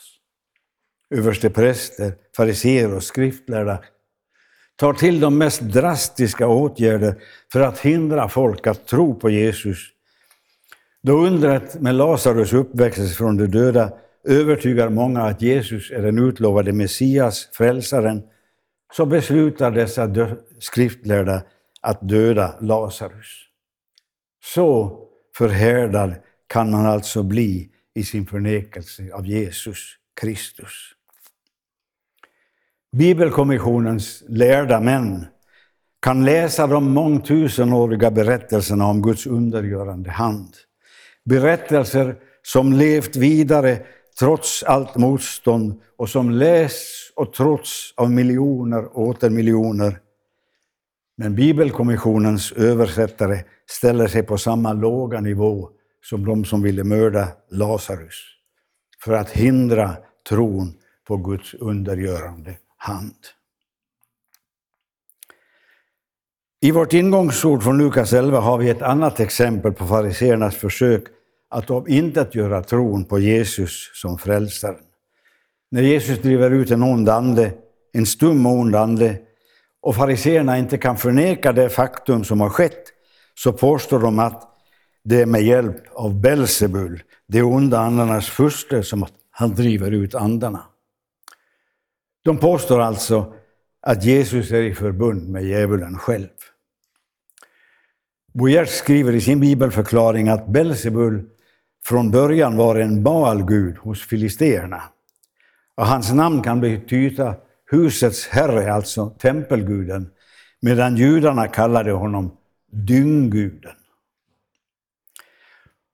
överstepräster, 1.10 2.14
fariseer 2.38 2.94
och 2.96 3.04
skriftlärda 3.04 3.80
tar 4.76 4.94
till 4.94 5.20
de 5.20 5.38
mest 5.38 5.62
drastiska 5.62 6.48
åtgärder 6.48 7.16
för 7.52 7.60
att 7.60 7.80
hindra 7.80 8.30
folk 8.30 8.68
att 8.68 8.88
tro 8.88 9.16
på 9.16 9.30
Jesus. 9.30 9.78
Då 11.04 11.18
undret 11.18 11.82
med 11.82 11.96
Lazarus 11.96 12.54
uppväckelse 12.54 13.16
från 13.16 13.38
de 13.38 13.48
döda 13.48 13.94
övertygar 14.24 14.90
många 14.90 15.24
att 15.24 15.42
Jesus 15.42 15.92
är 15.92 16.02
den 16.02 16.20
utlovade 16.20 16.74
Messias, 16.74 17.50
frälsaren, 17.54 18.24
så 18.94 19.06
beslutar 19.06 19.72
dessa 19.72 20.10
skriftlärda 20.60 21.42
att 21.82 22.10
döda 22.10 22.56
Lazarus. 22.62 23.47
Så 24.44 25.00
förhärdad 25.36 26.16
kan 26.48 26.72
man 26.72 26.86
alltså 26.86 27.24
bli 27.24 27.70
i 27.96 28.04
sin 28.04 28.26
förnekelse 28.26 29.14
av 29.14 29.28
Jesus 29.28 29.96
Kristus. 30.22 30.94
Bibelkommissionens 32.98 34.24
lärda 34.28 34.80
män 34.80 35.26
kan 36.00 36.26
läsa 36.26 36.68
de 36.68 36.92
mångtusenåriga 36.92 38.12
berättelserna 38.12 38.86
om 38.86 39.02
Guds 39.02 39.28
undergörande 39.28 40.12
hand. 40.12 40.56
Berättelser 41.26 42.16
som 42.42 42.74
levt 42.74 43.16
vidare 43.16 43.80
trots 44.20 44.64
allt 44.64 44.96
motstånd 44.96 45.82
och 45.98 46.10
som 46.10 46.32
läs 46.32 46.74
och 47.16 47.34
trots 47.34 47.94
av 47.96 48.12
miljoner 48.12 48.86
och 48.86 49.08
åter 49.08 49.30
miljoner. 49.30 50.00
Men 51.18 51.36
Bibelkommissionens 51.36 52.52
översättare 52.52 53.44
ställer 53.70 54.08
sig 54.08 54.24
på 54.24 54.38
samma 54.38 54.74
låga 54.74 55.22
nivå 55.22 55.70
som 56.02 56.26
de 56.26 56.46
som 56.46 56.62
ville 56.62 56.84
mörda 56.84 57.28
Lazarus 57.52 58.24
för 59.04 59.14
att 59.14 59.30
hindra 59.30 59.98
tron 60.30 60.74
på 61.08 61.18
Guds 61.18 61.54
undergörande 61.54 62.58
hand. 62.78 63.16
I 66.62 66.72
vårt 66.72 66.94
ingångsord 66.94 67.64
från 67.64 67.78
Lukas 67.78 68.14
11 68.14 68.40
har 68.40 68.58
vi 68.58 68.70
ett 68.70 68.82
annat 68.82 69.20
exempel 69.20 69.74
på 69.74 69.88
fariseernas 69.88 70.56
försök 70.56 71.04
att 71.50 71.70
omintetgöra 71.70 72.64
tron 72.64 73.06
på 73.06 73.20
Jesus 73.20 73.92
som 73.94 74.18
frälsaren. 74.18 74.84
När 75.72 75.82
Jesus 75.82 76.20
driver 76.20 76.52
ut 76.52 76.72
en 76.72 76.84
ond 76.84 77.10
ande, 77.10 77.54
en 77.94 78.06
stum 78.06 78.46
ond 78.46 78.76
ande, 78.76 79.20
och 79.82 79.96
fariseerna 79.96 80.58
inte 80.58 80.78
kan 80.78 80.98
förneka 80.98 81.54
det 81.54 81.70
faktum 81.70 82.24
som 82.24 82.42
har 82.42 82.50
skett, 82.50 82.84
så 83.36 83.54
påstår 83.54 84.00
de 84.00 84.20
att 84.20 84.44
det 85.04 85.22
är 85.22 85.26
med 85.26 85.44
hjälp 85.44 85.84
av 85.94 86.22
Belsebul, 86.22 87.04
de 87.28 87.42
onda 87.42 87.80
andarnas 87.80 88.30
furste, 88.30 88.84
som 88.84 89.06
han 89.32 89.56
driver 89.56 89.92
ut 89.92 90.16
andarna. 90.16 90.64
De 92.24 92.38
påstår 92.38 92.80
alltså 92.82 93.34
att 93.82 94.04
Jesus 94.04 94.52
är 94.52 94.62
i 94.62 94.74
förbund 94.74 95.30
med 95.30 95.44
djävulen 95.44 95.98
själv. 95.98 96.28
Boyert 98.34 98.70
skriver 98.70 99.16
i 99.16 99.22
sin 99.22 99.40
bibelförklaring 99.40 100.30
att 100.30 100.48
Belsebul 100.48 101.30
från 101.86 102.12
början 102.12 102.58
var 102.58 102.76
en 102.76 103.04
Baalgud 103.04 103.78
hos 103.78 104.02
filisterna. 104.08 104.84
Och 105.76 105.86
hans 105.86 106.14
namn 106.14 106.42
kan 106.42 106.62
betyda 106.62 107.36
husets 107.72 108.28
herre, 108.28 108.74
alltså 108.74 109.10
tempelguden, 109.10 110.10
medan 110.62 110.98
judarna 110.98 111.48
kallade 111.48 111.92
honom 111.92 112.38
dyngguden. 112.72 113.76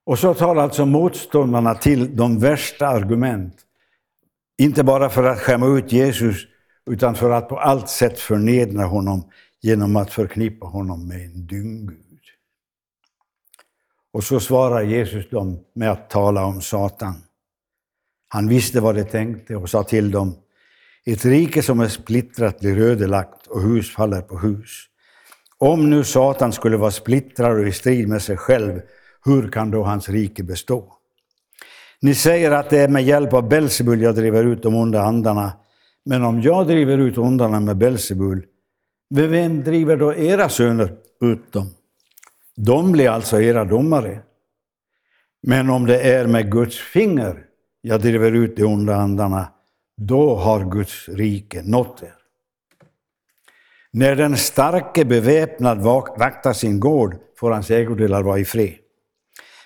Och 0.06 0.20
så 0.20 0.34
tar 0.34 0.56
alltså 0.56 0.86
motståndarna 0.86 1.76
till 1.76 2.16
de 2.16 2.40
värsta 2.40 2.88
argument, 2.88 3.56
inte 4.58 4.84
bara 4.84 5.10
för 5.10 5.24
att 5.24 5.40
skämma 5.40 5.68
ut 5.78 5.92
Jesus, 5.92 6.38
utan 6.86 7.16
för 7.16 7.30
att 7.30 7.50
på 7.50 7.60
allt 7.60 7.90
sätt 7.90 8.20
förnedra 8.20 8.86
honom 8.86 9.30
genom 9.62 9.96
att 9.96 10.14
förknippa 10.14 10.66
honom 10.66 11.08
med 11.08 11.26
en 11.26 11.48
dynggud. 11.48 12.00
Och 14.14 14.24
så 14.24 14.40
svarar 14.40 14.82
Jesus 14.82 15.30
dem 15.30 15.60
med 15.74 15.92
att 15.92 16.10
tala 16.10 16.46
om 16.46 16.62
Satan. 16.62 17.16
Han 18.28 18.48
visste 18.48 18.82
vad 18.82 18.96
de 18.96 19.04
tänkte 19.04 19.56
och 19.56 19.70
sa 19.70 19.84
till 19.84 20.12
dem, 20.12 20.36
ett 21.06 21.26
rike 21.26 21.64
som 21.64 21.80
är 21.80 21.88
splittrat 21.88 22.60
blir 22.60 22.80
ödelagt 22.80 23.48
och 23.48 23.62
hus 23.62 23.96
faller 23.96 24.22
på 24.22 24.38
hus. 24.38 24.86
Om 25.58 25.90
nu 25.90 26.04
Satan 26.04 26.54
skulle 26.54 26.78
vara 26.78 26.92
splittrad 26.92 27.60
och 27.60 27.68
i 27.68 27.72
strid 27.72 28.08
med 28.08 28.22
sig 28.22 28.38
själv, 28.38 28.82
hur 29.26 29.52
kan 29.52 29.72
då 29.72 29.84
hans 29.84 30.10
rike 30.10 30.44
bestå? 30.44 30.94
Ni 32.02 32.16
säger 32.16 32.52
att 32.52 32.70
det 32.70 32.80
är 32.80 32.88
med 32.88 33.04
hjälp 33.04 33.34
av 33.34 33.50
Belsebul 33.50 34.02
jag 34.02 34.16
driver 34.16 34.44
ut 34.44 34.64
de 34.64 34.76
onda 34.76 35.02
andarna. 35.02 35.54
Men 36.06 36.24
om 36.24 36.42
jag 36.42 36.68
driver 36.68 36.98
ut 36.98 37.18
ondarna 37.18 37.60
med 37.60 37.78
Belsebul, 37.78 38.46
vem 39.16 39.64
driver 39.64 39.98
då 39.98 40.16
era 40.16 40.50
söner 40.50 40.94
ut 41.22 41.54
dem? 41.54 41.70
De 42.56 42.92
blir 42.92 43.10
alltså 43.10 43.42
era 43.42 43.66
domare. 43.66 44.20
Men 45.44 45.70
om 45.70 45.86
det 45.86 46.00
är 46.00 46.28
med 46.28 46.52
Guds 46.52 46.80
finger 46.80 47.46
jag 47.82 48.02
driver 48.02 48.32
ut 48.32 48.56
de 48.56 48.64
onda 48.64 48.96
andarna, 48.96 49.48
då 50.08 50.36
har 50.36 50.72
Guds 50.72 51.10
rike 51.10 51.62
nått 51.64 52.04
er. 52.04 52.14
När 53.92 54.16
den 54.16 54.38
starke 54.38 55.06
beväpnad 55.06 55.82
vaktar 55.82 56.54
sin 56.54 56.80
gård 56.80 57.16
får 57.38 57.52
hans 57.52 57.72
ägodelar 57.72 58.24
vara 58.24 58.40
i 58.40 58.46
fred. 58.46 58.74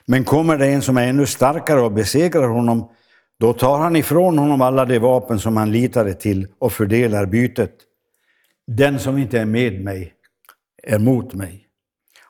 Men 0.06 0.24
kommer 0.24 0.58
det 0.58 0.68
en 0.68 0.82
som 0.82 0.98
är 0.98 1.08
ännu 1.08 1.26
starkare 1.26 1.82
och 1.82 1.92
besegrar 1.92 2.48
honom, 2.48 2.92
då 3.40 3.54
tar 3.54 3.80
han 3.80 3.96
ifrån 3.96 4.38
honom 4.38 4.62
alla 4.62 4.86
de 4.86 5.00
vapen 5.00 5.40
som 5.40 5.58
han 5.58 5.72
litade 5.72 6.14
till 6.14 6.48
och 6.60 6.74
fördelar 6.74 7.26
bytet. 7.26 7.76
Den 8.68 9.00
som 9.00 9.18
inte 9.18 9.40
är 9.40 9.46
med 9.46 9.84
mig 9.84 10.14
är 10.84 11.00
mot 11.00 11.34
mig, 11.34 11.68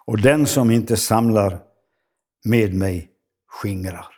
och 0.05 0.21
den 0.21 0.45
som 0.45 0.71
inte 0.71 0.97
samlar 0.97 1.59
med 2.45 2.73
mig 2.73 3.09
skingrar. 3.47 4.16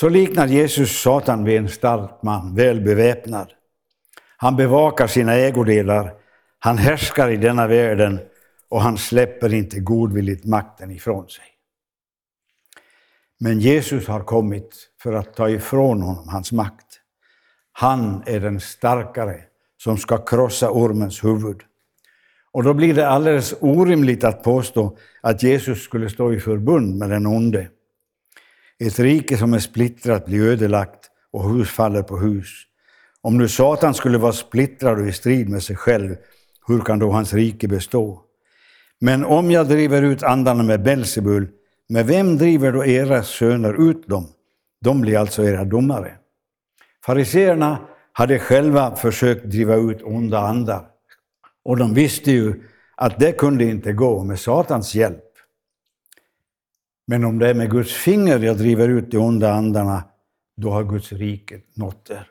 Så 0.00 0.08
liknar 0.08 0.46
Jesus 0.46 1.02
Satan 1.02 1.44
vid 1.44 1.58
en 1.58 1.68
stark 1.68 2.22
man, 2.22 2.54
väl 2.54 2.80
beväpnad. 2.80 3.52
Han 4.36 4.56
bevakar 4.56 5.06
sina 5.06 5.34
ägodelar, 5.34 6.14
han 6.58 6.78
härskar 6.78 7.30
i 7.30 7.36
denna 7.36 7.66
världen 7.66 8.20
och 8.68 8.82
han 8.82 8.98
släpper 8.98 9.54
inte 9.54 9.80
godvilligt 9.80 10.44
makten 10.44 10.90
ifrån 10.90 11.28
sig. 11.28 11.44
Men 13.40 13.60
Jesus 13.60 14.08
har 14.08 14.20
kommit 14.20 14.90
för 15.02 15.12
att 15.12 15.34
ta 15.34 15.48
ifrån 15.48 16.02
honom 16.02 16.28
hans 16.28 16.52
makt. 16.52 17.00
Han 17.72 18.22
är 18.26 18.40
den 18.40 18.60
starkare 18.60 19.40
som 19.76 19.96
ska 19.96 20.18
krossa 20.24 20.70
ormens 20.70 21.24
huvud. 21.24 21.60
Och 22.52 22.62
då 22.62 22.74
blir 22.74 22.94
det 22.94 23.08
alldeles 23.08 23.54
orimligt 23.60 24.24
att 24.24 24.42
påstå 24.42 24.96
att 25.20 25.42
Jesus 25.42 25.82
skulle 25.82 26.10
stå 26.10 26.32
i 26.32 26.40
förbund 26.40 26.98
med 26.98 27.10
den 27.10 27.26
onde. 27.26 27.68
Ett 28.82 28.98
rike 28.98 29.36
som 29.36 29.54
är 29.54 29.58
splittrat 29.58 30.26
blir 30.26 30.46
ödelagt 30.46 31.10
och 31.32 31.50
hus 31.50 31.70
faller 31.70 32.02
på 32.02 32.18
hus. 32.18 32.48
Om 33.20 33.38
nu 33.38 33.48
Satan 33.48 33.94
skulle 33.94 34.18
vara 34.18 34.32
splittrad 34.32 35.00
och 35.00 35.06
i 35.06 35.12
strid 35.12 35.48
med 35.48 35.62
sig 35.62 35.76
själv, 35.76 36.16
hur 36.66 36.80
kan 36.80 36.98
då 36.98 37.10
hans 37.10 37.34
rike 37.34 37.68
bestå? 37.68 38.20
Men 39.00 39.24
om 39.24 39.50
jag 39.50 39.68
driver 39.68 40.02
ut 40.02 40.22
andarna 40.22 40.62
med 40.62 40.82
Belsebul, 40.82 41.48
med 41.88 42.06
vem 42.06 42.36
driver 42.36 42.72
då 42.72 42.84
era 42.84 43.22
söner 43.22 43.90
ut 43.90 44.08
dem? 44.08 44.26
De 44.80 45.00
blir 45.00 45.18
alltså 45.18 45.44
era 45.44 45.64
domare. 45.64 46.14
Fariseerna 47.06 47.78
hade 48.12 48.38
själva 48.38 48.96
försökt 48.96 49.44
driva 49.44 49.74
ut 49.74 50.02
onda 50.02 50.38
andar. 50.38 50.84
Och 51.64 51.76
de 51.76 51.94
visste 51.94 52.30
ju 52.30 52.62
att 52.96 53.18
det 53.18 53.32
kunde 53.32 53.64
inte 53.64 53.92
gå 53.92 54.24
med 54.24 54.38
Satans 54.38 54.94
hjälp. 54.94 55.29
Men 57.10 57.24
om 57.24 57.38
det 57.38 57.48
är 57.48 57.54
med 57.54 57.70
Guds 57.70 57.92
finger 57.92 58.38
jag 58.38 58.58
driver 58.58 58.88
ut 58.88 59.10
de 59.10 59.18
onda 59.18 59.52
andarna, 59.52 60.04
då 60.56 60.70
har 60.70 60.84
Guds 60.84 61.12
rike 61.12 61.60
nått 61.74 62.10
er. 62.10 62.30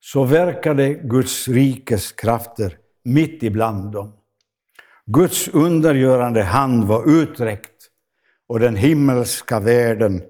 Så 0.00 0.24
verkade 0.24 0.94
Guds 0.94 1.48
rikes 1.48 2.12
krafter 2.12 2.78
mitt 3.02 3.42
ibland 3.42 3.92
dem. 3.92 4.12
Guds 5.06 5.48
undergörande 5.48 6.42
hand 6.42 6.84
var 6.84 7.22
uträckt 7.22 7.90
och 8.46 8.60
den 8.60 8.76
himmelska 8.76 9.60
världen 9.60 10.22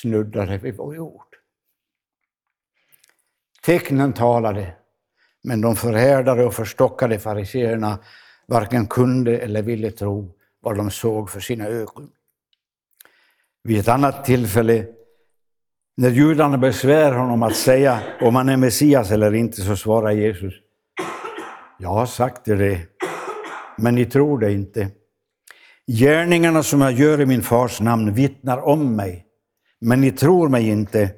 snuddade 0.00 0.58
vid 0.58 0.76
vår 0.76 0.96
jord. 0.96 1.36
Tecknen 3.62 4.12
talade, 4.12 4.74
men 5.42 5.60
de 5.60 5.76
förhärdade 5.76 6.44
och 6.44 6.54
förstockade 6.54 7.18
fariseerna 7.18 7.98
varken 8.46 8.86
kunde 8.86 9.38
eller 9.38 9.62
ville 9.62 9.90
tro 9.90 10.34
vad 10.60 10.76
de 10.76 10.90
såg 10.90 11.30
för 11.30 11.40
sina 11.40 11.66
ögon. 11.66 12.10
Vid 13.64 13.78
ett 13.78 13.88
annat 13.88 14.24
tillfälle, 14.24 14.86
när 15.96 16.10
judarna 16.10 16.58
besvär 16.58 17.12
honom 17.12 17.42
att 17.42 17.56
säga 17.56 18.00
om 18.20 18.34
han 18.34 18.48
är 18.48 18.56
Messias 18.56 19.10
eller 19.10 19.34
inte, 19.34 19.62
så 19.62 19.76
svarar 19.76 20.10
Jesus, 20.10 20.54
jag 21.78 21.88
har 21.88 22.06
sagt 22.06 22.48
er 22.48 22.56
det, 22.56 22.80
men 23.78 23.94
ni 23.94 24.06
tror 24.06 24.38
det 24.38 24.52
inte. 24.52 24.90
Gärningarna 25.86 26.62
som 26.62 26.80
jag 26.80 26.92
gör 26.92 27.20
i 27.20 27.26
min 27.26 27.42
fars 27.42 27.80
namn 27.80 28.14
vittnar 28.14 28.58
om 28.58 28.96
mig, 28.96 29.26
men 29.80 30.00
ni 30.00 30.10
tror 30.10 30.48
mig 30.48 30.68
inte, 30.68 31.10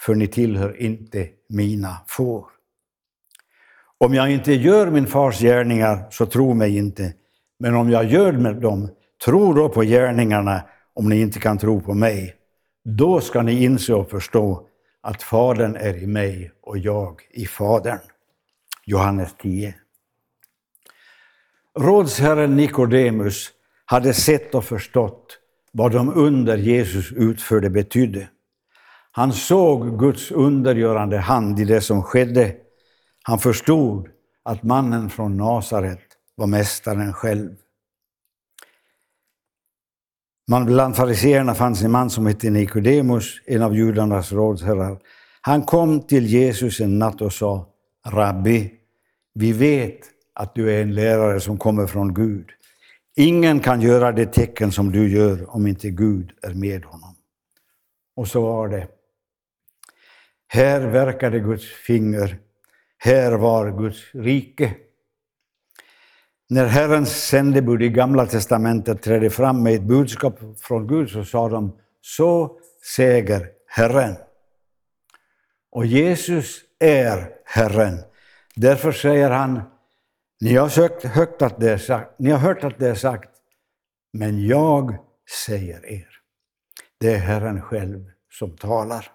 för 0.00 0.14
ni 0.14 0.26
tillhör 0.26 0.82
inte 0.82 1.28
mina 1.48 1.96
får. 2.06 2.46
Om 3.98 4.14
jag 4.14 4.30
inte 4.30 4.52
gör 4.52 4.90
min 4.90 5.06
fars 5.06 5.40
gärningar, 5.40 6.06
så 6.10 6.26
tro 6.26 6.54
mig 6.54 6.76
inte, 6.76 7.12
men 7.58 7.74
om 7.74 7.90
jag 7.90 8.04
gör 8.04 8.32
dem, 8.52 8.88
tro 9.24 9.52
då 9.52 9.68
på 9.68 9.82
gärningarna 9.82 10.62
om 11.00 11.08
ni 11.08 11.20
inte 11.20 11.40
kan 11.40 11.58
tro 11.58 11.80
på 11.80 11.94
mig. 11.94 12.34
Då 12.84 13.20
ska 13.20 13.42
ni 13.42 13.64
inse 13.64 13.94
och 13.94 14.10
förstå 14.10 14.66
att 15.02 15.22
Fadern 15.22 15.76
är 15.76 15.96
i 15.96 16.06
mig 16.06 16.52
och 16.62 16.78
jag 16.78 17.20
i 17.30 17.46
Fadern. 17.46 17.98
Johannes 18.84 19.34
10. 19.42 19.74
Rådsherren 21.78 22.56
Nikodemus 22.56 23.50
hade 23.84 24.14
sett 24.14 24.54
och 24.54 24.64
förstått 24.64 25.38
vad 25.72 25.92
de 25.92 26.14
under 26.14 26.56
Jesus 26.56 27.12
utförde 27.12 27.70
betydde. 27.70 28.28
Han 29.10 29.32
såg 29.32 29.98
Guds 29.98 30.30
undergörande 30.30 31.18
hand 31.18 31.60
i 31.60 31.64
det 31.64 31.80
som 31.80 32.02
skedde. 32.02 32.54
Han 33.22 33.38
förstod 33.38 34.08
att 34.42 34.62
mannen 34.62 35.10
från 35.10 35.36
Nasaret 35.36 36.02
var 36.34 36.46
mästaren 36.46 37.12
själv. 37.12 37.56
Man, 40.50 40.66
bland 40.66 40.96
fariseerna 40.96 41.54
fanns 41.54 41.82
en 41.82 41.90
man 41.90 42.10
som 42.10 42.26
hette 42.26 42.50
Nikodemus, 42.50 43.40
en 43.46 43.62
av 43.62 43.74
judarnas 43.74 44.32
rådsherrar. 44.32 44.98
Han 45.40 45.62
kom 45.62 46.00
till 46.00 46.26
Jesus 46.26 46.80
en 46.80 46.98
natt 46.98 47.20
och 47.20 47.32
sa, 47.32 47.66
Rabbi, 48.06 48.70
vi 49.34 49.52
vet 49.52 49.98
att 50.34 50.54
du 50.54 50.72
är 50.72 50.82
en 50.82 50.94
lärare 50.94 51.40
som 51.40 51.58
kommer 51.58 51.86
från 51.86 52.14
Gud. 52.14 52.46
Ingen 53.16 53.60
kan 53.60 53.80
göra 53.80 54.12
det 54.12 54.26
tecken 54.26 54.72
som 54.72 54.92
du 54.92 55.08
gör 55.08 55.54
om 55.56 55.66
inte 55.66 55.90
Gud 55.90 56.32
är 56.42 56.54
med 56.54 56.84
honom. 56.84 57.14
Och 58.16 58.28
så 58.28 58.42
var 58.42 58.68
det. 58.68 58.88
Här 60.48 60.80
verkade 60.80 61.40
Guds 61.40 61.66
finger. 61.86 62.38
Här 62.98 63.32
var 63.32 63.78
Guds 63.78 64.14
rike. 64.14 64.74
När 66.52 66.66
Herrens 66.66 67.26
sändebud 67.26 67.82
i 67.82 67.88
Gamla 67.88 68.26
testamentet 68.26 69.02
trädde 69.02 69.30
fram 69.30 69.62
med 69.62 69.74
ett 69.74 69.82
budskap 69.82 70.38
från 70.60 70.86
Gud 70.86 71.10
så 71.10 71.24
sa 71.24 71.48
de 71.48 71.76
så 72.00 72.58
säger 72.96 73.48
Herren. 73.66 74.16
Och 75.70 75.86
Jesus 75.86 76.60
är 76.78 77.30
Herren. 77.44 77.98
Därför 78.54 78.92
säger 78.92 79.30
han, 79.30 79.62
ni 80.40 80.56
har, 80.56 80.68
sökt, 80.68 81.04
hört 81.04 81.42
att 81.42 81.60
det 81.60 81.70
är 81.70 81.78
sagt, 81.78 82.18
ni 82.18 82.30
har 82.30 82.38
hört 82.38 82.64
att 82.64 82.78
det 82.78 82.88
är 82.88 82.94
sagt, 82.94 83.30
men 84.12 84.46
jag 84.46 84.96
säger 85.46 85.86
er. 85.86 86.08
Det 86.98 87.14
är 87.14 87.18
Herren 87.18 87.62
själv 87.62 88.10
som 88.30 88.56
talar. 88.56 89.06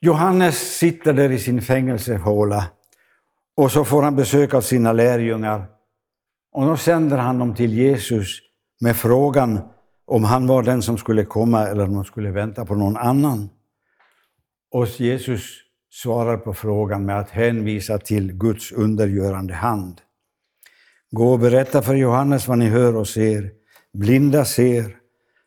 Johannes 0.00 0.78
sitter 0.78 1.12
där 1.12 1.30
i 1.30 1.38
sin 1.38 1.62
fängelsehåla 1.62 2.64
och 3.56 3.72
så 3.72 3.84
får 3.84 4.02
han 4.02 4.16
besök 4.16 4.54
av 4.54 4.60
sina 4.60 4.92
lärjungar. 4.92 5.66
Och 6.52 6.66
då 6.66 6.76
sänder 6.76 7.16
han 7.16 7.38
dem 7.38 7.54
till 7.54 7.72
Jesus 7.72 8.38
med 8.80 8.96
frågan 8.96 9.60
om 10.06 10.24
han 10.24 10.46
var 10.46 10.62
den 10.62 10.82
som 10.82 10.98
skulle 10.98 11.24
komma 11.24 11.66
eller 11.66 11.84
om 11.84 11.94
de 11.94 12.04
skulle 12.04 12.30
vänta 12.30 12.64
på 12.64 12.74
någon 12.74 12.96
annan. 12.96 13.48
Och 14.72 14.86
Jesus 14.86 15.66
svarar 15.90 16.36
på 16.36 16.54
frågan 16.54 17.06
med 17.06 17.18
att 17.18 17.30
hänvisa 17.30 17.98
till 17.98 18.32
Guds 18.32 18.72
undergörande 18.72 19.54
hand. 19.54 20.00
Gå 21.10 21.32
och 21.32 21.38
berätta 21.38 21.82
för 21.82 21.94
Johannes 21.94 22.48
vad 22.48 22.58
ni 22.58 22.66
hör 22.66 22.96
och 22.96 23.08
ser. 23.08 23.50
Blinda 23.92 24.44
ser, 24.44 24.96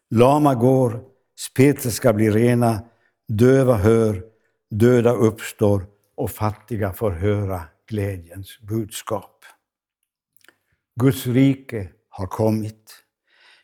lama 0.09 0.55
går, 0.55 1.01
spetälska 1.39 2.13
blir 2.13 2.31
rena, 2.31 2.81
döva 3.27 3.75
hör, 3.75 4.23
döda 4.69 5.11
uppstår 5.11 5.85
och 6.15 6.31
fattiga 6.31 6.93
får 6.93 7.11
höra 7.11 7.61
glädjens 7.89 8.59
budskap. 8.59 9.45
Guds 10.99 11.27
rike 11.27 11.89
har 12.09 12.27
kommit. 12.27 12.95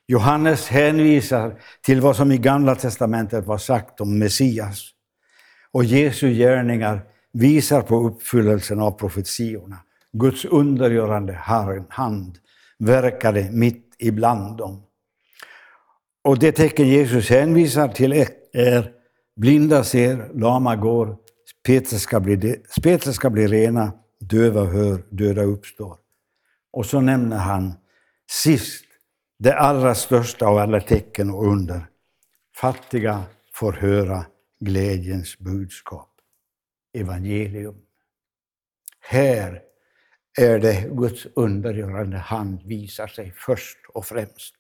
Johannes 0.07 0.67
hänvisar 0.67 1.61
till 1.81 2.01
vad 2.01 2.15
som 2.15 2.31
i 2.31 2.37
Gamla 2.37 2.75
testamentet 2.75 3.45
var 3.45 3.57
sagt 3.57 4.01
om 4.01 4.19
Messias. 4.19 4.89
Och 5.71 5.83
Jesu 5.83 6.33
gärningar 6.33 7.01
visar 7.31 7.81
på 7.81 7.95
uppfyllelsen 7.95 8.79
av 8.79 8.91
profetiorna. 8.91 9.77
Guds 10.13 10.45
undergörande 10.45 11.33
hand 11.89 12.37
verkade 12.79 13.51
mitt 13.51 13.95
ibland 13.99 14.57
dem. 14.57 14.83
Och 16.23 16.39
det 16.39 16.51
tecken 16.51 16.87
Jesus 16.87 17.29
hänvisar 17.29 17.87
till 17.87 18.25
är 18.53 18.94
blinda 19.35 19.83
ser, 19.83 20.31
lama 20.33 20.75
går, 20.75 21.17
spetälska 21.59 22.19
blir, 22.19 23.11
ska 23.11 23.29
bli 23.29 23.47
rena, 23.47 23.93
döva 24.19 24.65
hör, 24.65 25.03
döda 25.09 25.43
uppstår. 25.43 25.97
Och 26.71 26.85
så 26.85 27.01
nämner 27.01 27.37
han 27.37 27.73
sist 28.31 28.85
det 29.39 29.53
allra 29.53 29.95
största 29.95 30.45
av 30.45 30.57
alla 30.57 30.81
tecken 30.81 31.29
och 31.29 31.47
under. 31.47 31.87
Fattiga 32.55 33.23
får 33.53 33.73
höra 33.73 34.25
glädjens 34.59 35.37
budskap, 35.39 36.09
evangelium. 36.93 37.75
Här 38.99 39.61
är 40.37 40.59
det 40.59 40.89
Guds 40.91 41.27
undergörande 41.35 42.17
hand 42.17 42.63
visar 42.63 43.07
sig 43.07 43.33
först 43.35 43.77
och 43.93 44.05
främst. 44.05 44.55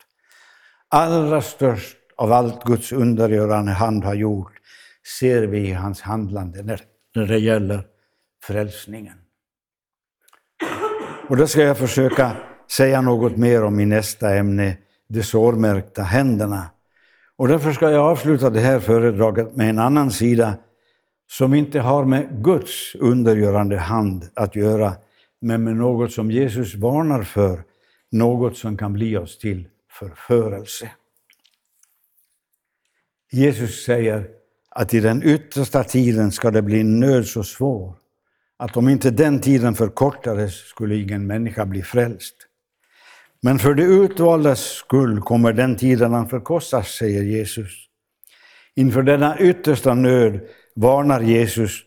Allra 0.89 1.41
störst 1.41 1.97
av 2.15 2.31
allt 2.31 2.63
Guds 2.63 2.91
undergörande 2.91 3.71
hand 3.71 4.03
har 4.03 4.15
gjort 4.15 4.53
ser 5.19 5.43
vi 5.43 5.59
i 5.59 5.73
hans 5.73 6.01
handlande 6.01 6.63
när, 6.63 6.81
när 7.15 7.27
det 7.27 7.39
gäller 7.39 7.83
frälsningen. 8.43 9.17
Och 11.29 11.37
det 11.37 11.47
ska 11.47 11.61
jag 11.61 11.77
försöka 11.77 12.31
säga 12.71 13.01
något 13.01 13.37
mer 13.37 13.63
om 13.63 13.79
i 13.79 13.85
nästa 13.85 14.35
ämne, 14.35 14.77
de 15.07 15.23
sårmärkta 15.23 16.01
händerna. 16.01 16.69
Och 17.35 17.47
därför 17.47 17.73
ska 17.73 17.91
jag 17.91 18.05
avsluta 18.05 18.49
det 18.49 18.59
här 18.59 18.79
föredraget 18.79 19.55
med 19.55 19.69
en 19.69 19.79
annan 19.79 20.11
sida 20.11 20.57
som 21.27 21.53
inte 21.53 21.79
har 21.79 22.05
med 22.05 22.43
Guds 22.43 22.95
undergörande 22.95 23.77
hand 23.77 24.29
att 24.33 24.55
göra, 24.55 24.93
men 25.41 25.63
med 25.63 25.75
något 25.75 26.11
som 26.11 26.31
Jesus 26.31 26.75
varnar 26.75 27.23
för, 27.23 27.63
något 28.11 28.57
som 28.57 28.77
kan 28.77 28.93
bli 28.93 29.17
oss 29.17 29.37
till 29.37 29.67
förförelse. 29.89 30.91
Jesus 33.31 33.85
säger 33.85 34.34
att 34.75 34.93
i 34.93 34.99
den 34.99 35.23
yttersta 35.23 35.83
tiden 35.83 36.31
ska 36.31 36.51
det 36.51 36.61
bli 36.61 36.83
nöd 36.83 37.27
så 37.27 37.43
svår 37.43 37.95
att 38.57 38.77
om 38.77 38.89
inte 38.89 39.11
den 39.11 39.39
tiden 39.39 39.75
förkortades 39.75 40.53
skulle 40.55 40.95
ingen 40.95 41.27
människa 41.27 41.65
bli 41.65 41.81
frälst. 41.81 42.35
Men 43.41 43.59
för 43.59 43.73
de 43.73 43.83
utvaldas 43.83 44.59
skull 44.59 45.21
kommer 45.21 45.53
den 45.53 45.75
tiden 45.75 46.13
att 46.13 46.29
förkostas, 46.29 46.87
säger 46.87 47.23
Jesus. 47.23 47.71
Inför 48.75 49.03
denna 49.03 49.39
yttersta 49.39 49.93
nöd 49.93 50.39
varnar 50.75 51.21
Jesus. 51.21 51.81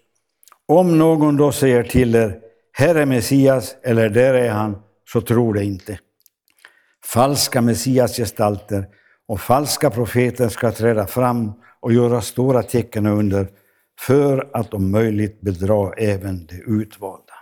Om 0.66 0.98
någon 0.98 1.36
då 1.36 1.52
säger 1.52 1.82
till 1.82 2.14
er, 2.14 2.38
här 2.72 2.94
är 2.94 3.06
Messias 3.06 3.76
eller 3.82 4.08
där 4.08 4.34
är 4.34 4.50
han, 4.50 4.76
så 5.12 5.20
tro 5.20 5.52
det 5.52 5.64
inte. 5.64 5.98
Falska 7.04 7.60
Messiasgestalter 7.60 8.86
och 9.28 9.40
falska 9.40 9.90
profeter 9.90 10.48
ska 10.48 10.72
träda 10.72 11.06
fram 11.06 11.52
och 11.80 11.92
göra 11.92 12.20
stora 12.20 12.62
tecken 12.62 13.06
och 13.06 13.18
under 13.18 13.48
för 14.00 14.50
att 14.52 14.74
om 14.74 14.90
möjligt 14.90 15.40
bedra 15.40 15.92
även 15.92 16.46
de 16.46 16.62
utvalda. 16.66 17.34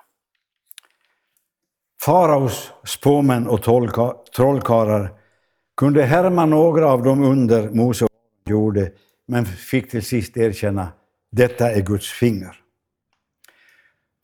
Faraos 2.00 2.72
spåmän 2.84 3.46
och 3.46 3.62
trollkarlar 4.36 5.10
kunde 5.76 6.02
härma 6.02 6.46
några 6.46 6.86
av 6.86 7.02
de 7.02 7.22
under 7.24 7.70
Mose 7.70 8.06
gjorde, 8.46 8.92
men 9.28 9.46
fick 9.46 9.90
till 9.90 10.02
sist 10.02 10.36
erkänna 10.36 10.88
detta 11.30 11.70
är 11.70 11.80
Guds 11.80 12.10
finger. 12.10 12.56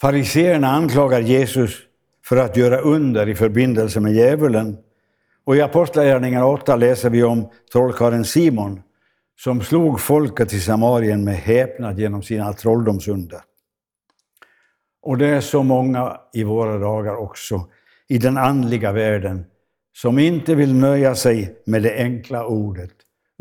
Fariseerna 0.00 0.68
anklagar 0.68 1.20
Jesus 1.20 1.76
för 2.24 2.36
att 2.36 2.56
göra 2.56 2.78
under 2.80 3.28
i 3.28 3.34
förbindelse 3.34 4.00
med 4.00 4.12
djävulen. 4.12 4.78
Och 5.44 5.56
i 5.56 5.60
Apostlagärningarna 5.60 6.46
8 6.46 6.76
läser 6.76 7.10
vi 7.10 7.22
om 7.22 7.48
trollkarlen 7.72 8.24
Simon 8.24 8.82
som 9.40 9.60
slog 9.60 10.00
folket 10.00 10.52
i 10.52 10.60
Samarien 10.60 11.24
med 11.24 11.34
häpnad 11.34 11.98
genom 11.98 12.22
sina 12.22 12.52
trolldomsunder. 12.52 13.40
Och 15.02 15.18
det 15.18 15.26
är 15.26 15.40
så 15.40 15.62
många 15.62 16.20
i 16.32 16.44
våra 16.44 16.78
dagar 16.78 17.16
också, 17.16 17.68
i 18.08 18.18
den 18.18 18.38
andliga 18.38 18.92
världen, 18.92 19.44
som 19.92 20.18
inte 20.18 20.54
vill 20.54 20.74
nöja 20.74 21.14
sig 21.14 21.62
med 21.64 21.82
det 21.82 21.96
enkla 21.96 22.46
ordet, 22.46 22.92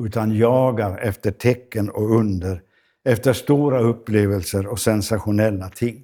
utan 0.03 0.35
jagar 0.35 0.97
efter 0.97 1.31
tecken 1.31 1.89
och 1.89 2.15
under, 2.15 2.61
efter 3.05 3.33
stora 3.33 3.79
upplevelser 3.79 4.67
och 4.67 4.79
sensationella 4.79 5.69
ting. 5.69 6.03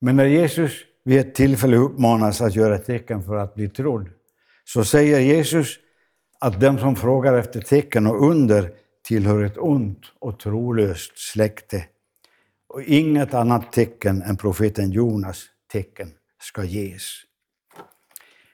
Men 0.00 0.16
när 0.16 0.24
Jesus 0.24 0.72
vid 1.04 1.18
ett 1.18 1.34
tillfälle 1.34 1.76
uppmanas 1.76 2.40
att 2.40 2.54
göra 2.54 2.78
tecken 2.78 3.22
för 3.22 3.36
att 3.36 3.54
bli 3.54 3.68
trodd, 3.68 4.08
så 4.64 4.84
säger 4.84 5.20
Jesus 5.20 5.78
att 6.38 6.60
den 6.60 6.78
som 6.78 6.96
frågar 6.96 7.34
efter 7.34 7.60
tecken 7.60 8.06
och 8.06 8.30
under 8.30 8.72
tillhör 9.06 9.44
ett 9.44 9.58
ont 9.58 10.00
och 10.18 10.40
trolöst 10.40 11.18
släkte. 11.18 11.86
Och 12.68 12.82
inget 12.82 13.34
annat 13.34 13.72
tecken 13.72 14.22
än 14.22 14.36
profeten 14.36 14.90
Jonas 14.90 15.44
tecken 15.72 16.10
ska 16.40 16.64
ges. 16.64 17.02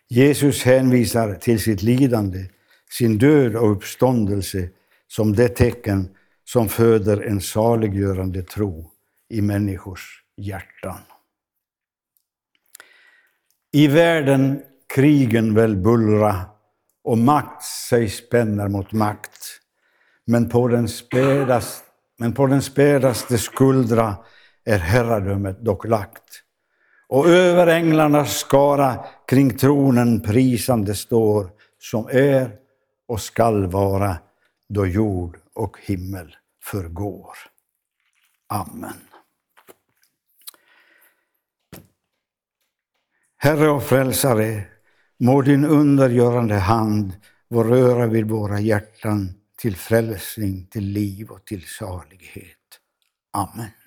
Jesus 0.09 0.63
hänvisar 0.63 1.35
till 1.35 1.61
sitt 1.61 1.83
lidande, 1.83 2.47
sin 2.91 3.19
död 3.19 3.57
och 3.57 3.73
uppståndelse 3.73 4.69
som 5.07 5.37
det 5.37 5.49
tecken 5.49 6.09
som 6.45 6.69
föder 6.69 7.23
en 7.23 7.41
saliggörande 7.41 8.43
tro 8.43 8.91
i 9.29 9.41
människors 9.41 10.25
hjärtan. 10.37 10.99
I 13.73 13.87
världen 13.87 14.63
krigen 14.95 15.55
väl 15.55 15.77
bullra 15.77 16.41
och 17.05 17.19
makt 17.19 17.63
sig 17.63 18.09
spänner 18.09 18.69
mot 18.69 18.93
makt. 18.93 19.61
Men 20.25 20.49
på 20.49 20.69
den 20.69 20.89
spädaste, 20.89 21.87
men 22.19 22.33
på 22.33 22.47
den 22.47 22.63
spädaste 22.63 23.39
skuldra 23.39 24.17
är 24.65 24.79
herradömet 24.79 25.65
dock 25.65 25.87
lagt. 25.87 26.43
Och 27.09 27.29
över 27.29 27.67
änglarnas 27.67 28.39
skara 28.39 29.05
kring 29.27 29.57
tronen 29.57 30.21
prisande 30.21 30.95
står, 30.95 31.51
som 31.79 32.09
är 32.13 32.51
och 33.09 33.21
skall 33.21 33.67
vara 33.67 34.17
då 34.69 34.87
jord 34.87 35.39
och 35.55 35.77
himmel 35.81 36.37
förgår. 36.65 37.35
Amen. 38.49 39.10
Herre 43.43 43.69
och 43.69 43.83
frälsare, 43.83 44.65
Må 45.19 45.43
din 45.43 45.65
undergörande 45.65 46.55
hand 46.55 47.13
få 47.53 47.65
röra 47.65 48.07
vid 48.07 48.29
våra 48.29 48.61
hjärtan 48.61 49.33
till 49.59 49.77
frälsning, 49.77 50.67
till 50.67 50.85
liv 50.85 51.31
och 51.31 51.45
till 51.45 51.63
salighet. 51.67 52.57
Amen. 53.33 53.80